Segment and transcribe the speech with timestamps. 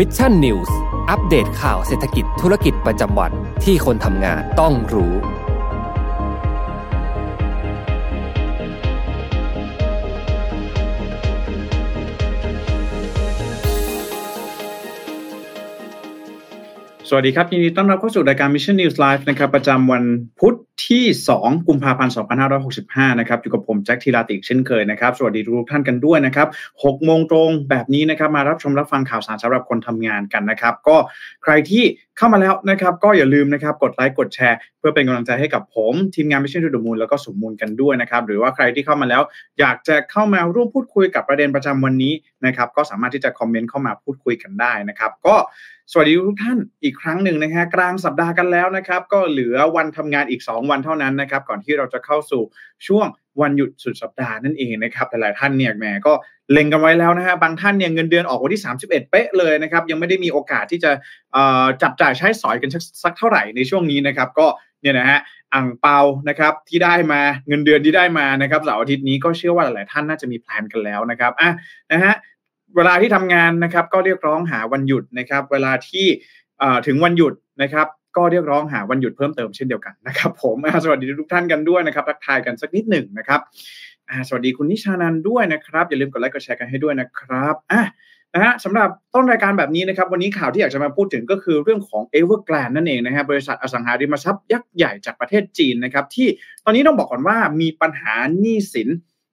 [0.00, 0.76] Mission News
[1.10, 3.32] อัปเดตข่าวเศรษฐกิจธุรกิจประจำวัน
[3.64, 5.14] ที่คนทำงานต้องรู้
[17.08, 20.04] สวัสดีครับ ยินดีต้อนรับเข้าสู่รายการ Mission News Live นะครับ ประจำวัน
[20.40, 20.56] พุธ
[20.86, 21.04] ที่
[21.38, 22.12] 2 กุมภาพันธ์
[22.64, 30.96] 2565 นะครับ อยู่กับผมแจ็คทีลาติกเช่นเคยนะครับ สวัสดีทุกท่านกันด้วยนะครับ6โมงตรงแบบนี้นะครับ มารับชมรับฟังข่าวสารสำหรับคนทำงานกันนะครับ ก็
[31.42, 31.84] ใครที่
[32.16, 39.22] เข้ามาแล้วนะครับ ก็อย่าลืมนะครับกดไลค์กดแชร์ เพื่อเป็นกำลังใจให้กับผม ทีมงาน Mission to the Moon แล้วก็สมมูลกันด้วยนะครับ หรือว่าใครที่เข้ามาแล้ว
[39.60, 42.14] อยากจะเข้ามาร่วมพูดคุยกับประเด็นประจำวันนี้
[42.46, 45.36] นะครับ ก็สามารถที่จะคอมเมนต์เข้ามาพูดคุยกันได้นะครับ ก็
[45.92, 52.42] สวัสดีทุกท่านอีกครั้งหนึ่งนะฮะกลางสัปดาห์กันแล้วนะครับ ก็เหลือวันทำงานอีก 2วันเท่านั้นนะครับ ก่อนที่เราจะเข้าสู่
[52.86, 53.06] ช่วง
[53.40, 56.12] วันหยุดสุดสัปดาห์นั่นเองนะครับหลายๆท่านเนี่ยแหมก็
[56.52, 60.90] เล็งกันไว้แล้วนะฮะบางท่านเนี่ยเงินเดือนออกวันที่ 31 เป๊ะเลยนะครับ ยังไม่ได้มีโอกาสที่จะ
[61.82, 62.70] จับจ่ายใช้สอยกัน
[63.02, 64.46] สักเท่าไหร่ในช่วงนี้นะครับ ก็
[64.80, 65.20] เนี่ยนะฮะ
[65.52, 71.50] อ่างเปานะครับที่ได้มาเงินเดือนที่ได้มานะครับเสาร์อาทิตย์นี้ก็เชื่อว่าหลาย ๆ ท่านน่าจะมีแพลนกันแล้วนะครับอะ
[71.92, 72.14] นะฮะ
[72.76, 76.06] เวลาที่ทำงานนะครับก็เรียกร้องหาวันหยุดนะครับ เวลาที่
[76.86, 77.86] ถึงวันหยุดนะครับ
[78.16, 83.40] ก็เรียกร้องหาวันหยุดเพิ่มเติมเช่นเดียวกันนะครับ ผมสวัสดีทุกท่านกันด้วยนะครับทักทายกันสักนิดหนึ่งนะครับ
[84.28, 87.82] สวัสดีคุณนิชานันด้วยนะครับอย่าลืมกดไลค์กดแชร์กันให้ด้วยนะครับอะ
[88.34, 96.28] นะฮะสำหรับต้นรายการแบบนี้นะครับ วันนี้ข่าวที่อยากจะมาพูดถึงก็คือเรื่องของ Evergrande นั่นเองนะฮะบริษัทอสังหาริมทรัพย์ยักษ์ใหญ่จากประเทศจีนนะครับ ที่
[96.64, 98.88] ตอนนี้ต้องบอกก่อนว่ามีปัญหาหนี้สิน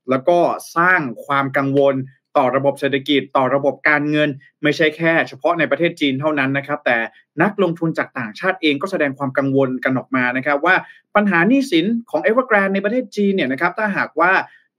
[0.09, 0.37] แล้วก็
[0.75, 1.95] สร้างความกังวล
[2.37, 4.29] ต่อระบบเศรษฐกิจ ต่อระบบการเงิน
[4.63, 6.97] ไม่ใช่แค่ เฉพาะในประเทศจีนเท่านั้นนะครับ แต่
[7.41, 10.75] นักลงทุนจากต่างชาติเองก็แสดงความกังวลกันออกมานะครับ ว่า
[11.15, 14.31] ปัญหาหนี้สินของ Evergrande ในประเทศจีนเนี่ยนะครับถ้าหากว่า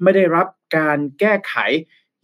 [0.03, 1.55] ไม่ได้รับการแก้ไข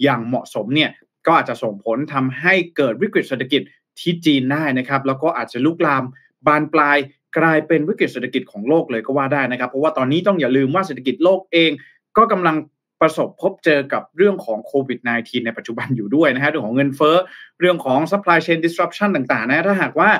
[0.02, 0.90] อย่างเหมาะสมเนี่ย
[1.26, 3.62] ก็อาจจะส่งผลทำให้เกิดวิกฤตเศรษฐกิจ
[4.00, 6.04] ที่จีนได้นะครับ แล้วก็อาจจะลุกลาม
[6.46, 6.98] บานปลาย
[7.38, 11.70] กลายเป็นวิกฤตเศรษฐกิจของโลกเลยก็ว่าได้นะครับ เพราะว่าตอนนี้ต้องอย่าลืมว่าเศรษฐกิจโลกเอง
[12.16, 12.56] ก็กำลัง
[13.00, 17.16] ประสบพบเจอกับเรื่องของโควิด -19 ในปัจจุบันอยู่ด้วยนะฮะเรื่องของเงินเฟ้อ
[17.60, 20.10] เรื่องของ supply chain disruption ต่างๆนะถ้าหากว่า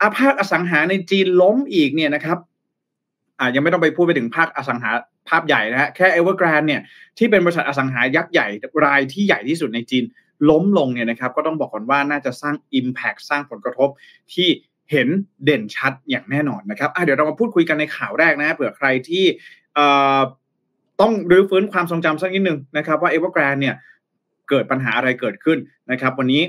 [0.00, 2.38] อาภาคอสังหาในจีนล้มอีกเนี่ยนะครับ
[3.38, 4.90] อ่ายังไม่ต้องไปพูดไปถึงภาคอสังหา
[5.28, 6.82] ภาพใหญ่นะฮะแค่ Evergrande เนี่ย
[7.18, 8.46] ที่เป็นบริษัทอสังหายักษ์ใหญ่
[8.84, 10.04] รายที่ใหญ่ที่สุดในจีน
[10.50, 13.88] ล้มลงเนี่ยนะครับก็ต้องบอกก่อนว่าน่าจะสร้าง Impact สร้างผลกระทบ
[14.34, 14.48] ที่
[14.90, 15.08] เห็น
[15.44, 19.24] เด่นชัดอย่างแน่นอนนะครับเดี๋ยวเรามาพูดคุยกันในข่าวแรกนะเผื่อใครที่
[21.00, 23.74] ต้องรื้อฟื้นความทรงจำสักนิดหนึ่งนะครับว่า Evergrande เนี่ย
[24.48, 25.58] เกิดปัญหาอะไรเกิดขึ้น
[25.90, 26.42] นะครับ วันนี้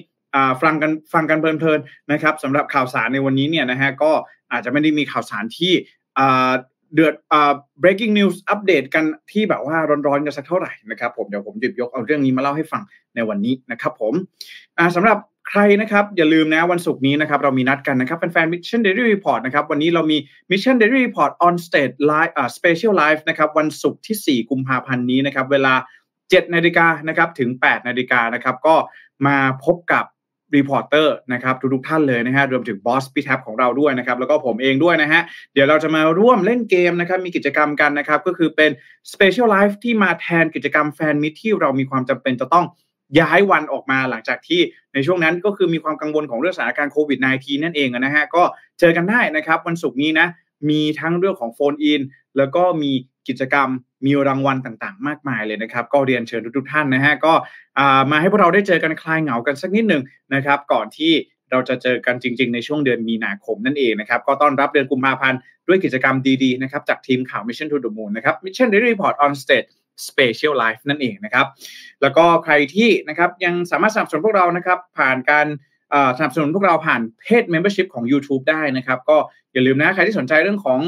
[0.64, 4.12] ฟังกันฟังกันเพลินๆนะครับสำหรับข่าวสารในวันนี้เนี่ยนะฮะก็
[4.52, 5.74] อาจจะไม่ได้มีข่าวสารที่
[6.94, 7.16] เดือด
[7.84, 9.78] breaking news อัปเดตกันที่แบบว่า
[10.08, 12.82] ร้อนๆกันสักเท่าไหร่นะครับผมเดี๋ยวผมหยิบยกเอาเรื่องนี้มาเล่าให้ฟัง
[13.16, 14.14] ในวันนี้นะครับผม
[14.96, 15.18] สำหรับ
[15.52, 20.18] ใครนะครับอย่าลืมนะวันศุกร์นี้นะครับเรามีนัดกันนะครับเป็นแฟน Mission Daily Report นะครับวันนี้เรามี
[20.52, 25.74] Mission Daily Report on Stage Live อ่า Special Live นะครับวันศุกร์ที่ 4 กุมภาพันธ์นี้นะครับเวลา
[26.14, 28.76] 7นาฬิกานะครับถึง 8นาฬิกานะครับก็
[29.28, 30.06] มาพบกับ
[30.56, 35.22] reporter นะครับทุกๆท่านเลยนะฮะรวมถึงบอสพี่แท็บของเราด้วยนะครับแล้วก็ผมเองด้วยนะฮะ
[35.54, 38.72] เดี๋ยวเราจะมาร่วมเล่นเกมนะครับมีกิจกรรมกันนะครับก็คือเป็น
[39.12, 42.66] Special Live ที่มาแทนกิจกรรม fan meet ที่เรามีความจำเป็นจะต้อง
[43.20, 44.62] ย้ายวันออกมาหลังจากที่
[44.94, 48.44] ในช่วงนั้นก็คือมีความกังวลของเรื่องสถานการณ์โควิด -19 นั่นเองนะฮะก็
[48.80, 50.28] เจอกันได้นะครับวันศุกร์นี้นะ
[50.70, 52.02] มีทั้งเรื่องของโฟนอิน
[52.38, 52.92] แล้วก็มี
[53.28, 53.70] กิจกรรม
[54.06, 57.34] มีรางวัลต่างๆ มากมายเลยนะครับ ก็เรียนเชิญทุกๆท่านนะฮะก็
[58.12, 60.04] มาให้พวกเราได้เจอกันคลายเหงากันสักนิดหนึ่ง
[60.34, 61.14] นะครับ ก่อนที่
[61.52, 69.68] เราจะเจอกันจริง ๆ ในช่วงเดือนมีนาคมนั่นเองนะครับ ก็ต้อนรับเดือนกุมภาพันธ์ด้วยกิจกรรมดีๆนะครับจากทีมข่าว Mission to the Moon นะครับ Mission Daily Report on Stage
[70.08, 71.46] Special Life นั่นเองนะครับ
[72.02, 75.48] แล้วก็ใครที่นะครับยังสามารถสนับสนุนพวกเรานะครับผ่านการ
[76.18, 79.18] สนับสนุนพวกเราผ่านเพจ Membership ของ YouTube ได้นะครับ ก็
[79.54, 80.80] อย่าลืมนะใครที่สนใจเรื่องของ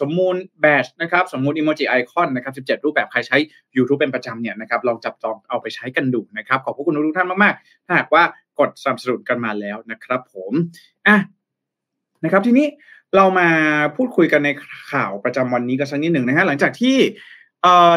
[0.00, 3.36] สมมูลแบชนะครับสมมูลอิโมจิไอคอนนะครับ17 รูปแบบใครใช้
[3.76, 8.22] YouTube เป็นประจำเนี่ยนะครับลองจับจองเอาไปใช้กันดูนะครับ ขอบพระคุณทุกท่านมาก ๆ ถ้าหากว่า
[8.58, 10.52] กดสนับสนุนกันมาแล้วนะครับผม
[11.06, 11.16] อะ
[12.24, 12.66] นะครับทีนี้
[13.16, 13.48] เรามา
[13.96, 14.48] พูดคุยกันใน
[14.92, 16.96] ข่าวประจำวันนี้กันสักนิดหนึ่งนะฮะหลังจากที่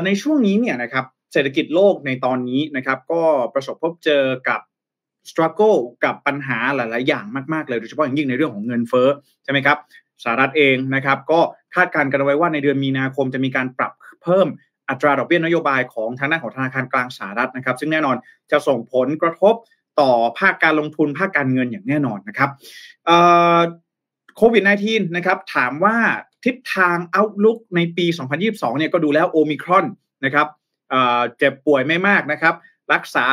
[0.05, 3.21] ในช่วงนี้เนี่ยนะครับเศรษฐกิจโลกในตอนนี้นะครับ ก็
[3.53, 4.61] ประสบพบเจอกับ
[5.29, 9.07] struggle กับปัญหาหลาย ๆ อย่างมาก ๆ เลยโดยเฉพาะอย่างยิ่งในเรื่องของเงินเฟ้อ
[9.43, 9.77] ใช่ไหมครับ
[10.23, 11.39] สหรัฐเองนะครับ ก็
[11.75, 13.93] คาดการณ์กันไว้ว่าในเดือนมีนาคมจะมีการปรับ
[14.23, 14.47] เพิ่ม
[14.89, 18.15] อัตราดอกเบี้ยนโยบายของทางด้านของธนาคารกลางสหรัฐนะครับ ซึ่งแน่นอน
[18.51, 19.55] จะส่งผลกระทบ
[19.99, 22.49] ต่อภาคการลงทุนภาคการเงินอย่างแน่นอนนะครับ
[24.37, 25.95] โควิด -19 นะครับถามว่า
[26.45, 28.05] ทิศทางเอาลุกในปี
[28.41, 29.85] 2022 เนี่ยก็ดูแล้วโอมิครอน
[30.25, 30.47] นะครับ
[31.37, 32.53] เจ็บป่วยไม่มากนะครับ
[32.93, 33.25] รักษา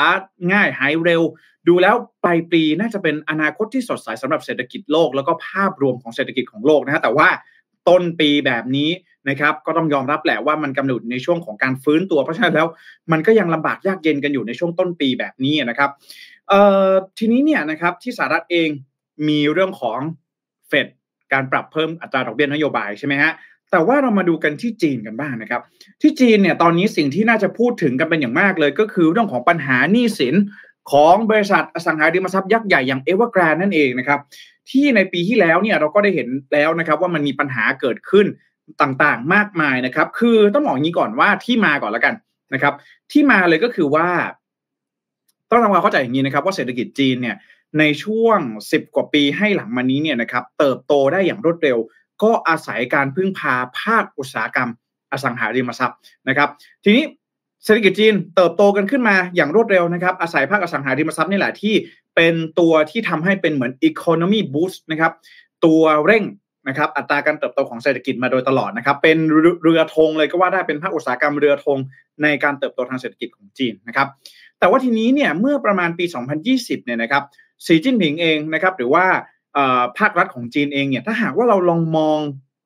[0.52, 1.22] ง่ายหายเร็ว
[1.68, 7.28] ดูแล้วปลายปีน่าจะเป็นอนาคตที่สดใสสำหรับเศรษฐกิจโลก แล้วก็ภาพรวมของเศรษฐกิจของโลกนะฮะแต่ว่า
[7.88, 8.90] ต้นปีแบบนี้
[9.28, 12.66] นะครับ ก็ต้องยอมรับแหละว่ามันกำหนดในช่วงของการฟื้นตัว เพราะฉะนั้นแล้ว
[13.12, 15.90] มันก็ยังลำบากยากเย็นกันอยู่ในช่วงต้นปีแบบนี้นะครับ
[17.18, 18.68] ทีนี้เนี่ยนะครับที่สหรัฐเอง
[19.28, 19.98] มีเรื่องของ
[20.68, 20.86] เฟด
[21.32, 23.32] การปรับเพิ่มอัตราดอกเบี้ยนโยบายใช่ไหมฮะ
[23.70, 25.62] แต่ว่าเรามาดูกันที่จีนกันบ้างนะครับ
[26.00, 30.34] ที่จีนเนี่ยตอนนี้สิ่งที่น่าจะพูดถึงกันเป็นอย่างมากเลย ก็คือเรื่องของปัญหาหนี้สิน
[30.92, 34.20] ของบริษัทอสังหาริมทรัพย์ยักษ์ใหญ่อย่างเอเวอร์แกรนนั่นเองนะครับ
[34.70, 38.26] ที่ในปีที่แล้วเนี่ยเราก็ได้เห็นแล้วนะครับว่ามันมีปัญหาเกิดขึ้น
[38.82, 42.14] ต่างๆ มากมายนะครับ คือต้องบอกอย่างนี้ก่อนว่าที่มาก่อนแล้วกัน
[42.54, 42.74] นะครับ
[43.12, 44.08] ที่มาเลยก็คือว่า
[45.50, 47.36] ต้องทำความเข้าใจอย่างนี้นะครับ ว่าเศรษฐกิจจีนเนี่ย
[47.78, 48.38] ในช่วง
[48.70, 51.78] 10 กว่าปีให้หลังมานี้เนี่ยนะครับเติบโตได้อย่างรวดเร็ว
[52.22, 54.70] ก็อาศัยการพึ่งพาภาคอุตสาหกรรม
[55.12, 56.48] อสังหาริมทรัพย์นะครับ
[56.84, 57.04] ทีนี้
[57.64, 61.74] เศรษฐกิจจีนเติบโตกันขึ้นมาอย่างรวดเร็วนะครับ อาศัยภาคอสังหาริมทรัพย์นี่แหละที่
[62.16, 65.12] เป็นตัวที่ทำให้เป็นเหมือน economy boost นะครับ
[65.64, 66.24] ตัวเร่ง
[66.68, 69.18] นะครับอัตราการเติบโตของเศรษฐกิจมาโดยตลอดนะครับ เป็น
[69.62, 71.78] เรือธงเลยก็ว่าได้เป็นภาคอุตสาหกรรมเรือธง
[72.22, 74.08] ในการเติบโตทางเศรษฐกิจของจีนนะครับ
[74.58, 76.04] แต่ว่าทีนี้เนี่ยเมื่อประมาณปี
[76.46, 77.22] 2020 เนี่ยนะครับ
[77.66, 79.06] สีจิ้นผิงเองนะครับ หรือว่า
[79.98, 82.18] ภาครัฐของจีนเองเนี่ยถ้าหากว่าเราลองมอง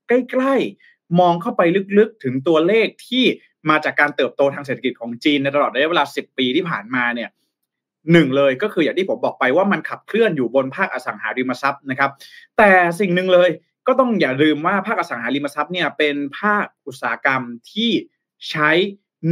[0.08, 1.62] ใกล้ๆ มองเข้าไป
[1.98, 3.24] ลึกๆ ถึงตัวเลขที่
[3.70, 7.30] มาจากการเติบโตทางเศรษฐกิจของจีนในตลอดระยะเวลา 10 ปีที่ผ่านมาเนี่ย
[8.12, 12.10] หนึ่งเลยก็คืออย่างที่ผมบอกไปว่ามันขับเคลื่อนอยู่บนภาคอสังหาริมทรัพย์นะครับ
[12.58, 12.70] แต่
[13.00, 13.50] สิ่งหนึ่งเลย
[13.86, 17.42] ก็ต้องอย่าลืมว่าภาคอสังหาริมทรัพย์เนี่ยเป็นภาคอุตสาหกรรม
[17.72, 17.90] ที่
[18.50, 18.70] ใช้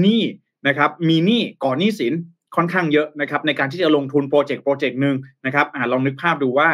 [0.00, 0.22] หนี้
[0.68, 2.14] นะครับมีหนี้ก่อนหนี้สิน
[2.56, 5.16] ค่อนข้างเยอะนะครับในการที่จะลงทุนโปรเจกต์โปรเจกต์หนึ่ง
[5.46, 6.68] นะครับอ่าลองนึกภาพดูว่า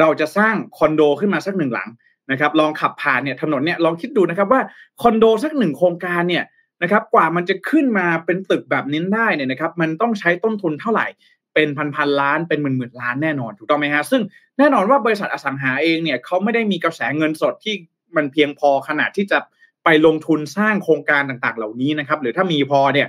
[0.00, 1.88] เราจะสร้างคอนโดขึ้นมาสักหนึ่งหลัง
[2.30, 4.60] นะครับลองขับผ่านเนี่ยถนนเนี่ยลองคิดดูนะครับว่า
[5.02, 6.44] คอนโดสักหนึ่งโครงการเนี่ย
[6.82, 11.06] นะครับกว่ามันจะขึ้นมาเป็นตึกแบบนี้ได้เนี่ยนะครับมันต้องใช้ต้นทุนเท่าไหร่
[11.54, 14.22] เป็นพันพันล้านเป็นหมื่นหมื่นล้านแน่นอนถูกต้องไหมฮะซึ่ง
[14.58, 17.74] แน่นอนว่าบริษัทอสังหาเองเนี่ยเขาไม่ได้มีกระแสเงินสดที่
[18.16, 19.38] มันเพียงพอขนาดที่จะ
[19.84, 23.08] ไปลงทุนสร้างโครงการต่างๆ เหล่านี้นะครับหรือถ้ามีพอเนี่ย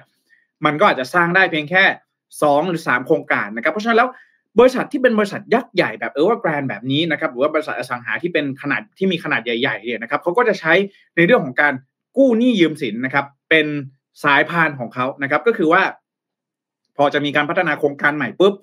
[0.65, 1.83] มันก็อาจจะสร้างได้เพียงแค่
[2.39, 4.09] 2 หรือ 3 โครงการนะครับเพราะฉะนั้นแล้ว
[4.59, 10.73] บริษัทที่เป็นบริษัทยักษ์ใหญ่แบบเออว่าแกรนแบบนี้นะครับหรือว่าบริษัทอสังหาที่เป็นขนาดที่มีขนาดใหญ่ๆเนี่ยนะครับเขาก็จะใช้
[11.15, 11.73] ในเรื่องของการ
[12.17, 13.67] กู้หนี้ยืมสินนะครับ เป็น
[14.23, 15.81] สายพานของเขานะครับ ก็คือว่า
[16.97, 18.53] พอจะมีการพัฒนาโครงการใหม่ปุ๊บ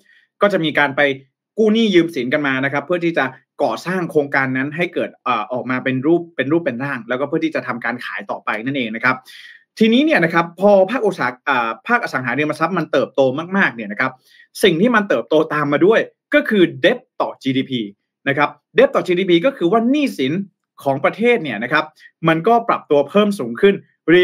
[0.41, 1.01] ก็จะมีการไป
[1.57, 3.25] กู้หนี้ยืมสินกันมานะครับ เพื่อที่จะ
[3.63, 9.15] ก่อสร้างโครงการนั้นให้เกิดอออกมาเป็นรูปเป็นรูปเป็นร่าง แล้วก็เพื่อที่จะทำการขายต่อไปนั่นเองนะครับ
[9.79, 11.31] ทีนี้เนี่ยนะครับพอภาคอุตสาห
[11.87, 13.21] ภาคอสังหาริมทรัพย์มันเติบโต
[13.57, 14.11] มากๆเนี่ยนะครับ
[14.63, 15.99] สิ่งที่มันเติบโตตามมาด้วย
[16.33, 17.71] ก็คือ debt ต่อ GDP
[18.27, 20.33] นะครับ debt ต่อ GDP ก็คือว่าหนี้สิน
[20.83, 21.85] ของประเทศเนี่ยนะครับ
[22.27, 23.75] มันก็ปรับตัวเพิ่มสูงขึ้น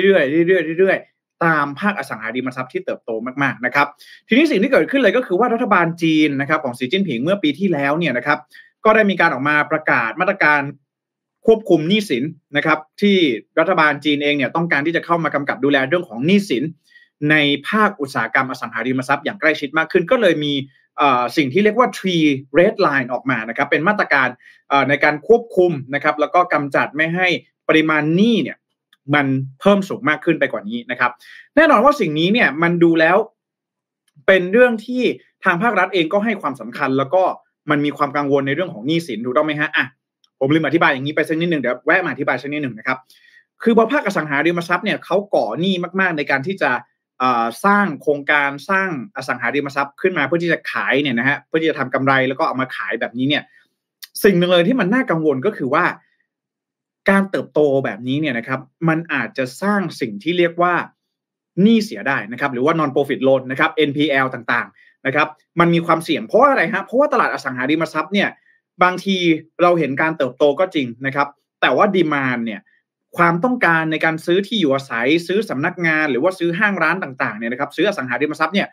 [0.03, 3.11] เรื่อยๆเรื่อยๆเรื่อยๆตามภาคอสังหาริมทรัพย์ที่เติบโต
[3.43, 3.87] มากๆนะครับ
[4.27, 8.39] ทีนี้สิ่งที่เกิดขึ้นเลยก็คือว่ารัฐบาลจีนนะครับของสีจิ้นผิงเมื่อปีที่แล้วเนี่ยนะครับ
[8.85, 10.61] ก็ได้มีการออกมาประกาศมาตรการ
[11.47, 12.23] ควบคุมหนี้สิน
[12.57, 13.17] นะครับ ที่
[13.59, 16.63] รัฐบาลจีนเองเนี่ยต้องการที่จะเข้ามากำกับดูแลเรื่องของหนี้สิน
[17.31, 17.35] ใน
[17.69, 20.53] ภาคอุตสาหกรรมอสังหาริมทรัพย์อย่างใกล้ชิดมากขึ้น ก็เลยมี
[21.37, 22.25] สิ่งที่เรียกว่า tree
[22.57, 24.27] red line ออกมานะครับ เป็นมาตรการ
[24.89, 27.27] ในการควบคุมนะครับ แล้วก็กำจัดไม่ให้
[27.67, 28.57] ปริมาณหนี้เนี่ย
[29.15, 29.25] มัน
[29.59, 31.11] เพิ่มสูงมากขึ้นไปกว่านี้นะครับ
[31.55, 33.17] แน่นอนว่าสิ่งนี้เนี่ยมันดูแล้ว
[34.27, 35.03] เป็นเรื่องที่
[35.43, 37.23] ทางภาครัฐเองก็ให้ความสำคัญ แล้วก็
[37.69, 39.85] มันมีความกังวลในเรื่องของหนี้สินถูกต้องไหมฮะอะ
[40.39, 42.97] ผมลืมอธิบายอย่างนี้ไปสักนิดหนึ่งเดี๋ยวแวะมาอธิบายสักนิดหนึ่งนะครับ
[43.63, 46.71] คือพอภาคอสังหาริมทรัพย์เนี่ยเขาก่อหนี้มาก ๆ ในการที่จะ
[47.65, 53.43] สร้างโครงการสร้างอสังหาริมทรัพย์ขึ้นมาเพื่อที่จะขายเนี่ยนะฮะเพื่อที่จะทำกำไรแล้วก็เอามาขายแบบนี้เนี่ย
[54.23, 55.85] สิ่งหนึ่งเลยที่มันน่ากังวลก็คือว่า
[57.09, 60.73] การเติบโตแบบนี้เนี่ยนะครับ มันอาจจะสร้างสิ่งที่เรียกว่า
[61.63, 65.27] หนี้เสียได้นะครับ หรือว่า non profit loan นะครับ NPL ต่างๆนะครับ
[65.59, 68.29] มันมีความเสี่ยงเพราะว่าอะไรฮะเพราะว่าตลาดอสังหาริมทรัพย์เนี่ย
[68.83, 69.17] บางที
[69.61, 71.27] เราเห็นการเติบโตก็จริงนะครับ
[71.61, 72.61] แต่ว่าดีมานเนี่ย
[73.17, 78.67] ความต้องการในการซื้อที่อยู่อาศัย ซื้อสำนักงานหรือว่าซื้อห้างร้านต่างๆเนี่ยนะครับซื้ออสังหาริมทรัพย์เนี่ย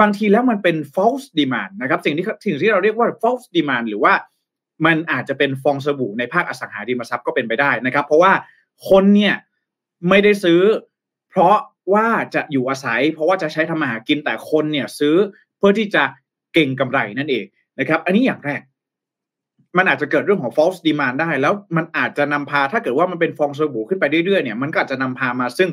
[0.00, 4.14] บางทีแล้วมันเป็น false demand นะครับสิ่งที่สิ่งที่เราเรียกว่า false demand หรือว่า
[4.86, 8.32] มันอาจจะเป็นฟองสบู่ในภาคอสังหาริมทรัพย์ก็เป็นไปได้นะครับ เพราะว่า
[8.88, 9.34] คนเนี่ย
[10.08, 10.60] ไม่ได้ซื้อ
[11.30, 11.56] เพราะ
[11.94, 15.16] ว่าจะอยู่อาศัย เพราะว่าจะใช้ทำมาหากินแต่คนเนี่ยซื้อ
[15.58, 16.02] เพื่อที่จะ
[16.54, 17.44] เก่งกำไรนั่นเอง
[17.78, 18.60] นะครับ อันนี้อย่างแรก
[19.76, 25.70] มันอาจจะเกิดเรื่องของ false demand ได้ แล้วมันอาจจะนำพาถ้าเกิดว่ามันเป็นฟองสบู่ขึ้นไปเรื่อยๆเนี่ยมันก็อาจจะนำพามาซึ่ง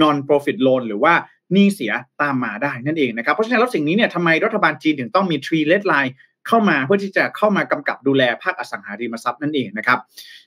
[0.00, 1.14] non profit loan หรือว่า
[1.52, 6.12] หนี้เสียตามมาได้นั่นเองนะครับ เพราะฉะนั้นแล้วสิ่งนี้เนี่ยทำไมรัฐบาลจีนถึงต้องมี tree red line
[6.46, 9.98] เข้ามาเพื่อที่จะเข้ามากำกับดูแลภาคอสังหาริมทรัพย์นั่นเองนะครับ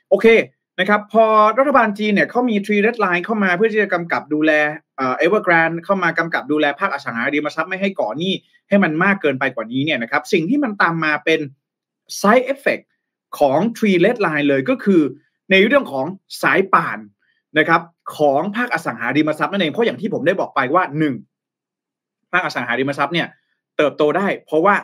[0.10, 0.28] โอเค
[0.80, 1.26] นะครับพอ
[1.60, 4.52] รัฐบาลจีนเนี่ยเขามี tree red line เข้ามาเพื่อที่จะกำกับดูแล
[4.98, 8.34] เอ่อ Evergrande เข้ามากำกับดูแลภาคอสังหาริมทรัพย์ไม่ให้ก่อหนี้
[8.70, 11.40] ให้มันมากเกินไปกว่านี้เนี่ยนะครับสิ่งที่มันตามมาเป็น
[12.22, 12.84] side effect
[13.40, 15.02] ของ three red line เลยก็คือ
[15.52, 16.06] ในเรื่องของ
[16.42, 17.00] สายป่าน
[17.58, 17.82] นะครับ
[18.18, 21.14] ของภาคอสังหาริมทรัพย์นั่นเองเพราะอย่างที่ผมได้บอกไปว่าหนึ่ง
[22.32, 23.28] ภาคอสังหาริมทรัพย์เนี่ย
[23.78, 24.76] เติบโตได้ เพราะว่า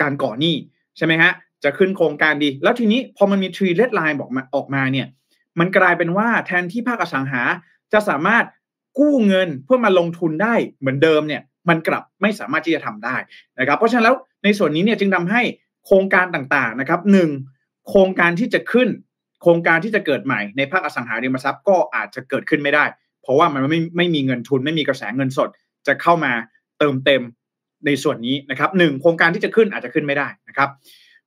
[0.00, 0.54] การก่อหนี้
[0.96, 1.32] ใช่ไหมฮะ
[1.64, 5.06] จะขึ้นโครงการดี แล้วทีนี้พอมันมี three red line บอกมาออกมาเนี่ย
[5.58, 7.42] มันกลายเป็นว่าแทนที่ภาคอสังหา
[7.92, 8.44] จะสามารถ
[8.98, 13.16] กู้เงินเพื่อมาลงทุนได้เหมือนเดิมเนี่ยมันกลับไม่สามารถที่จะทำได้
[13.58, 15.42] นะครับเพราะฉะนั้นแล้วในส่วนนี้เนี่ยจึงทาให้
[15.88, 17.30] โครงการต่างๆนะครับหนึ่ง
[17.88, 18.88] โครงการที่จะขึ้น
[19.42, 22.84] โครงการที่จะเกิดใหม่ในภาคอสังหาริมทรัพย์ก็อาจจะเกิดขึ้นไม่ได้
[23.22, 25.48] เพราะว่ามันไม่ไม่มีเงินทุนไม่มีกระแสเงินสด
[25.86, 26.32] จะเข้ามา
[26.78, 27.22] เติมเต็ม
[27.86, 30.68] ในส่วนนี้นะครับหนึ่งโครงการที่จะขึ้นอาจจะขึ้นไม่ได้นะครับ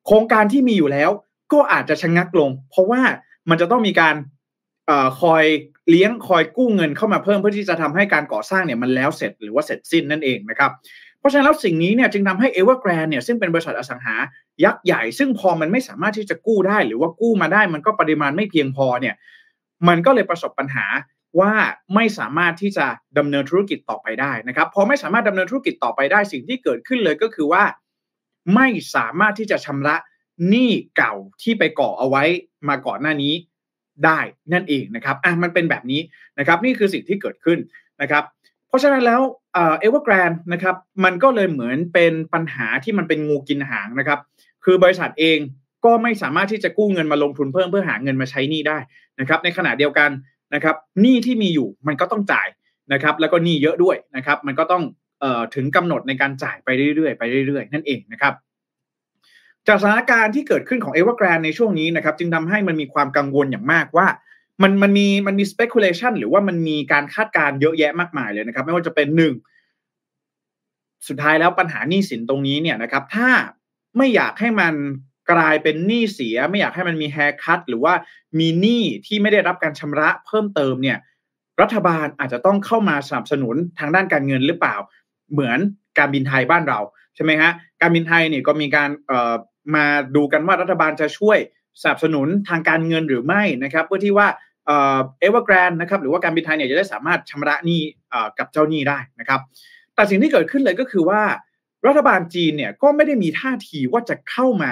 [0.06, 1.10] โครงการที่มีอยู่แล้ว
[1.53, 3.01] ก็อาจจะชะงงักลง เพราะว่า
[3.50, 4.15] มันจะต้องมีการ
[4.89, 4.91] อ
[5.22, 5.46] คอย
[5.89, 10.72] เลี้ยงคอยกู้เงินเข้ามาเพิ่มเพื่อที่จะทำให้การก่อสร้างเนี่ยมันแล้วเสร็จหรือว่าเสร็จสิ้นนั่นเองนะครับ
[11.21, 14.15] เพราะฉะนั้นแล้วสิ่งนี้เนี่ยจึงทำให้ Evergrande เนี่ยซึ่งเป็นบริษัทอสังหา
[14.63, 19.15] ยักษ์ใหญ่ ซึ่งพอมันไม่สามารถที่จะกู้ได้ หรือว่ากู้มาได้มันก็ปริมาณไม่เพียงพอเนี่ย
[19.87, 20.85] มันก็เลยประสบปัญหา
[21.39, 21.53] ว่า
[21.95, 22.85] ไม่สามารถที่จะ
[23.17, 27.63] ดำเนินธุรกิจต่อไปได้นะครับพอไม่สามารถดำเนินธุรกิจต่อไปได้สิ่งที่เกิดขึ้นเลยก็คือว่า
[28.55, 29.95] ไม่สามารถที่จะชำระ
[30.49, 32.23] หนี้เก่าที่ไปก่อเอาไว้
[32.69, 33.33] มาก่อนหน้านี้
[34.05, 34.19] ได้
[34.53, 36.01] นั่นเองนะครับอะมันเป็นแบบนี้
[36.39, 37.59] นะครับ นี่คือสิ่งที่เกิดขึ้น
[38.01, 38.23] นะครับ
[38.71, 39.21] เพราะฉะนั้นแล้ว
[39.53, 44.19] เอเวอร์แกรนนะครับมันก็เลยเหมือนเป็นปัญหาที่มันเป็นงูกินหางนะครับ
[44.65, 45.39] คือบริษัทเอง
[45.85, 48.77] ก็ไม่สามารถที่จะกู้เงินมาลงทุนเพิ่มเพื่อหาเงินมาใช้หนี้ได้
[49.19, 50.09] นะครับ ในขณะเดียวกัน
[50.53, 52.47] นะครับหนี้ที่มีอยู่มันก็ต้องจ่าย
[52.93, 54.83] นะครับ แล้วก็หนี้เยอะด้วยนะครับ มันก็ต้อง
[55.23, 58.33] ออถึงกำหนดในการจ่ายไปเรื่อยๆไปเรื่อยๆ นั่นเองนะครับ
[59.67, 64.07] จากสถานการณ์ที่เกิดขึ้นของ Evergrande ในช่วงนี้นะครับ จึงทำให้มันมีความกังวลอย่างมากว่า
[64.62, 69.34] มันมันมีมันมี speculation หรือว่ามันมีการคาดการณ์เยอะแยะมากมายเลยนะครับ ไม่ว่าจะเป็นหนึ่ง
[71.08, 73.29] สุดท้ายแล้วปัญหาหนี้สินตรงนี้เนี่ยนะครับ ถ้า
[73.98, 74.74] ไม่อยากให้มัน
[75.31, 77.93] กลายเป็นหนี้เสีย ไม่อยากให้มันมี haircut หรือว่า
[78.39, 80.98] มีหนี้ที่ไม่ได้รับการชำระเพิ่มเติมเนี่ย
[81.62, 84.75] รัฐบาลอาจจะต้องเข้ามาสนับสนุนทางด้านการเงินหรือเปล่า
[85.31, 85.60] เหมือน
[85.98, 86.79] การบินไทยบ้านเรา
[87.15, 88.89] ใช่ไหมฮะการบินไทยเนี่ยก็มีการ
[89.75, 91.38] มาดูกันว่ารัฐบาลจะช่วย
[91.81, 94.27] สนับสนุนทางการเงินหรือไม่นะครับ เพื่อที่ว่า
[94.65, 97.81] เอเวอร์แกรนนะครับหรือว่าการบินไทยเนี่ยจะได้สามารถชำระหนี้
[98.39, 99.39] กับเจ้าหนี้ได้นะครับ
[99.95, 101.21] แต่สิ่งที่เกิดขึ้นเลยก็คือว่า
[101.87, 104.71] รัฐบาลจีนเนี่ยก็ไม่ได้มีท่าทีว่าจะเข้ามา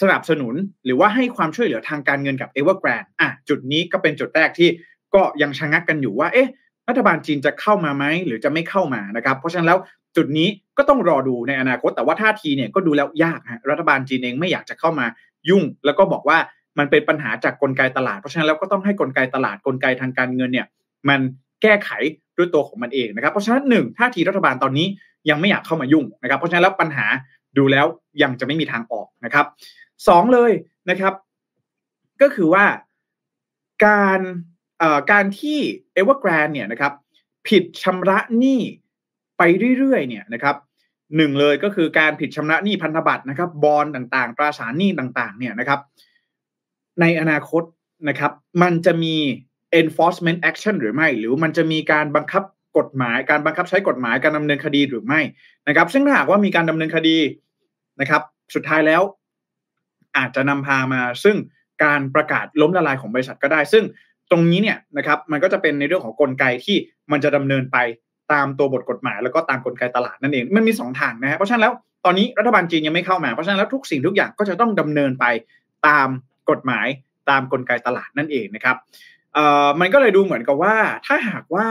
[0.00, 4.68] สนับสนุนหรือว่าให้ความช่วยเหลือทางการเงินกับเอเวอร์แกรนอะจุดนี้ก็เป็นจุดแรกที่
[5.14, 6.48] ก็ยังชะงักกันอยู่ว่าเอ๊ะ
[6.88, 9.78] รัฐบาลจีนจะเข้ามาไหมหรือจะไม่เข้ามานะครับ เพราะฉะนั้นแล้ว
[10.16, 10.48] จุดนี้
[10.78, 15.06] ก็ต้องรอดูในอนาคต แต่ว่าท่าทีเนี่ยก็ดูแล้วยากฮะรัฐบาลจีนเองไม่อยากจะเข้ามา
[15.48, 16.38] ยุ่ง แล้วก็บอกว่า
[16.78, 20.66] มันเป็นปัญหาจากกลไกตลาด เพราะฉะนั้นแล้วก็ต้องให้กลไกตลาดกลไกทางการเงินเนี่ย
[21.08, 21.20] มัน
[21.62, 21.90] แก้ไข
[22.36, 24.86] ด้วยตัวของมันเองนะครับ เพราะฉะนั้นหนึ่งท่าทีรัฐบาลตอนนี้
[25.30, 27.06] ยังไม่อยากเข้ามายุ่งนะครับ เพราะฉะนั้นแล้วปัญหา
[27.58, 27.86] ดูแล้ว
[28.22, 29.46] ยังจะไม่มีทางออกนะครับ
[30.08, 30.52] สองเลย
[30.90, 31.14] นะครับ
[32.22, 32.64] ก็คือว่า
[33.86, 34.20] การ
[35.12, 35.58] การที่
[35.94, 36.92] เอเวอร์แกรนเนี่ยนะครับ
[37.48, 38.60] ผิดชำระหนี้
[39.38, 39.42] ไป
[39.78, 40.56] เรื่อยๆเนี่ยนะครับ
[41.16, 45.80] หนึ่งเลยก็คือการผิดชำระหนี้พันธบัตรนะครับ บอลต่างๆ ตราสารหนี้ต่าง ๆ เนี่ยนะครับ
[47.00, 47.62] ในอนาคต
[48.08, 48.32] นะครับ
[48.62, 49.16] มันจะมี
[49.80, 52.42] enforcement action หรือไม่ หรือมันจะมีการบังคับ
[52.78, 55.20] กฎหมาย การบังคับใช้กฎหมายการดำเนินคดีหรือไม่
[55.68, 57.16] นะครับ ซึ่งถ้าหากว่ามีการดำเนินคดี
[58.00, 58.22] นะครับ
[58.54, 59.02] สุดท้ายแล้ว
[60.16, 61.36] อาจจะนำพามา ซึ่ง
[61.84, 63.84] การประกาศล้มละลายของบริษัทก็ได้ ซึ่ง
[64.30, 66.76] ตรงนี้เนี่ยนะครับ มันก็จะเป็นในเรื่องของกลไกที่
[67.12, 67.76] มันจะดำเนินไป
[68.32, 71.72] ตามตัวบทกฎหมายแล้วก็ตามกลไกตลาดนั่นเองมันมี 2 ทางนะฮะเพราะฉะนั้นแล้ว
[72.04, 75.24] ตอนนี้รัฐบาลจีนยังไม่เข้ามาเพราะฉะนั้นแล้วทุกสิ่งทุกอย่างก็จะต้องดำเนินไป
[75.86, 76.08] ตาม
[76.50, 76.86] กฎหมาย
[77.30, 78.76] ตามกลไกตลาดนั่นเองนะครับ
[79.34, 80.76] เอ่อมันก็เลยดูเหมือนกับว่า
[81.06, 81.66] ถ้าหากว่า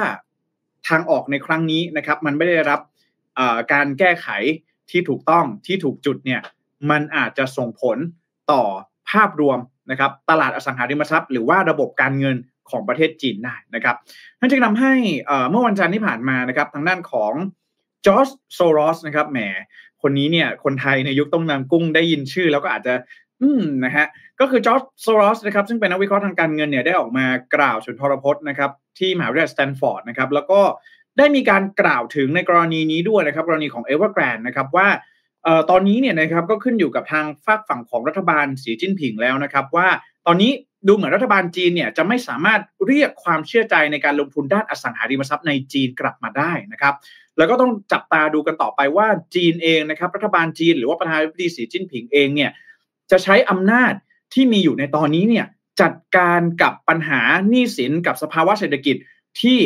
[0.88, 2.80] ทางออกในครั้งนี้นะครับ มันไม่ได้รับ
[3.74, 4.28] การแก้ไข
[4.92, 6.42] ที่ถูกต้องที่ถูกจุดเนี่ย
[6.90, 7.98] มันอาจจะส่งผล
[8.52, 8.64] ต่อ
[9.12, 9.60] ภาพรวม
[9.92, 12.38] นะครับ ตลาดอสังหาริมทรัพย์ หรือว่าระบบการเงิน
[12.70, 13.96] ของประเทศจีนได้นะครับ
[14.39, 14.93] นั่นจึงทำให้
[15.50, 17.34] เมื่อวันจันทร์ที่ผ่านมานะครับทางด้านของ
[18.05, 19.39] จอร์จโซรอสนะครับแหม
[20.01, 22.93] คนนี้เนี่ยคนไทยในยุคต้มยำกุ้งได้ยินชื่อ แล้วก็อาจจะ
[23.41, 24.05] อืมนะฮะ
[24.39, 30.62] ก็คือจอร์จโซรอสนะครับซึ่งเป็นนักวิเคราะห์ทางการเงินเนี่ยได้ออกมากล่าวสุนทรพจน์นะครับที่มหาวิทยาลัยสแตนฟอร์ดนะครับแล้วก็
[31.17, 34.88] ได้มีการกล่าวถึงในกรณีนี้ด้วยนะครับกรณีของเอเวอร์แกรนนะครับว่า
[35.43, 39.88] เอ่อตอนนี้เนี่ยนะครับก็ขึ้นอยู่กับทางฝากฝั่งของรัฐบาลสีจิ้นผิงแล้วนะครับว่า
[40.27, 40.51] ตอนนี้
[40.88, 46.94] ดูเหมือนรัฐบาลจีนเนี่ยจะไม่สามารถเรียกความเชื่อใจในการลงทุนด้านอสังหาริมทรัพย์ในจีนกลับมาได้นะครับ
[47.38, 52.51] แล้วก็ต้องจับตาดูกันต่อไปว่าจีนเองนะครับ รัฐบาลจีนหรือว่าประธานาธิบดีสีจิ้นผิงเองเนี่ย
[53.12, 53.94] จะใช้อำนาจ
[54.34, 55.46] ที่มีอยู่ในตอนนี้เนี่ย
[55.82, 58.96] จัดการกับปัญหาหนี้สินกับสภาวะเศรษฐกิจ
[59.42, 59.60] ที่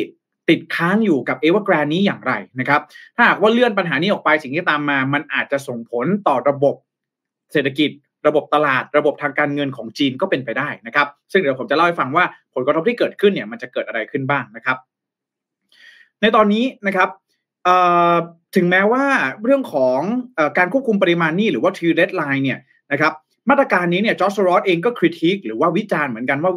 [0.49, 2.81] ติดค้างอยู่กับเอเวอร์แกรนนี้อย่างไรนะครับ
[3.15, 6.75] ถ้าหากว่าเลื่อนปัญหานี้ออกไปสิ่งที่ตามมา มันอาจจะส่งผลต่อระบบ
[7.51, 7.89] เศรษฐกิจ
[8.27, 14.77] ระบบตลาดระบบทางการเงินของจีนก็เป็นไปได้นะครับ ซึ่งเดี๋ยวผมจะเล่าให้ฟังว่าผลกระทบที่เกิดขึ้นเนี่ยมันจะเกิดอะไรขึ้นบ้างนะครับ
[16.21, 17.09] ในตอนนี้นะครับ
[18.55, 19.03] ถึงแม้ว่า
[19.43, 20.00] เรื่องของ
[20.38, 22.59] อการควบคุมปริมาณหนี้หรือว่า t เ red line เนี่ย
[22.91, 23.13] นะครับ
[23.50, 26.51] มาตรการนี้เนี่ยจอร์จรอสเองก็คริติกหรือว่าวิจารณ์เหมือนกันว่า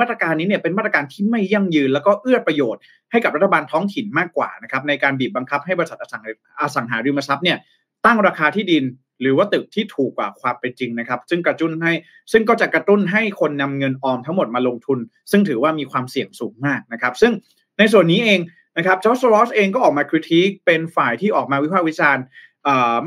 [0.00, 6.22] มาตรการนี้เนี่ยเป็นมาตรการที่ไม่ยั่งยืน แล้วก็เอื้อประโยชน์ให้กับรัฐบาลท้องถิ่นมากกว่านะครับในการบีบบังคับให้บริษัทอสัง
[6.60, 7.58] อสังหาริมทรัพย์เนี่ย
[8.06, 8.84] ตั้งราคาที่ดิน
[9.20, 11.92] หรือว่าตึกที่ถูกกว่าความเป็นจริงนะครับ ซึ่งกระตุ้นให้
[12.32, 14.98] ซึ่งก็จะกระตุ้นให้คนนำเงินออมทั้งหมดมาลงทุน
[15.30, 17.32] ซึ่งถือว่ามีความเสี่ยงสูงมากนะครับ ซึ่ง
[17.78, 18.40] ในส่วนนี้เอง
[18.78, 22.24] นะครับจอร์จโซรอสเองก็ออกมา critic เป็นฝ่ายที่ออกมาวิพากษ์วิจารณ์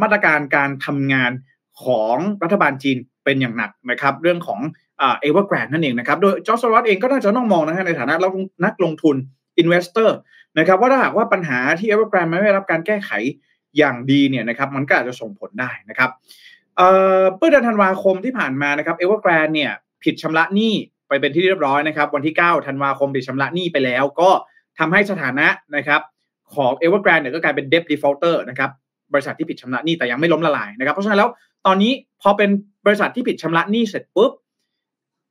[0.01, 1.31] มาตรการการทำงาน
[1.83, 4.59] ของรัฐบาลจีนเป็นอย่างหนักนะครับเรื่องของ
[4.99, 8.13] เอเวอร์แกรนนั่นเองนะครับโดยจอร์จโซรอสเองก็น่าจะต้องมองนะฮะในฐานะ
[8.65, 9.15] นักลงทุน
[9.57, 10.17] investor
[10.59, 13.11] นะครับว่าถ้าหากว่าปัญหาที่เอเวอร์แกรนไม่ได้รับการแก้ไข
[13.77, 16.09] อย่างดีเนี่ยนะครับมันก็อาจจะส่งผลได้นะครับ
[17.37, 19.71] เมื่อเดือนธันวาคมที่ผ่านมานะครับเอเวอร์แกรนเนี่ย
[20.03, 20.73] ผิดชำระหนี้
[21.07, 24.29] ไปเป็นที่เรียบร้อยนะครับ วันที่ 9 ธันวาคมผิดชำระหนี้ไปแล้ว ก็
[24.79, 26.01] ทำให้สถานะนะครับ
[26.55, 28.71] ของเอเวอร์แกรนเนี่ยก็กลายเป็น debt defaulter นะครับ
[29.13, 31.29] บริษัทที่ผิดชำระหนี้แต่ยังไม่ล้มละลายนะครับ เพราะฉะนั้นแล้ว
[31.65, 32.49] ตอนนี้พอเป็น
[32.85, 34.31] บริษัทที่ผิดชำระหนี้เสร็จปุ๊บ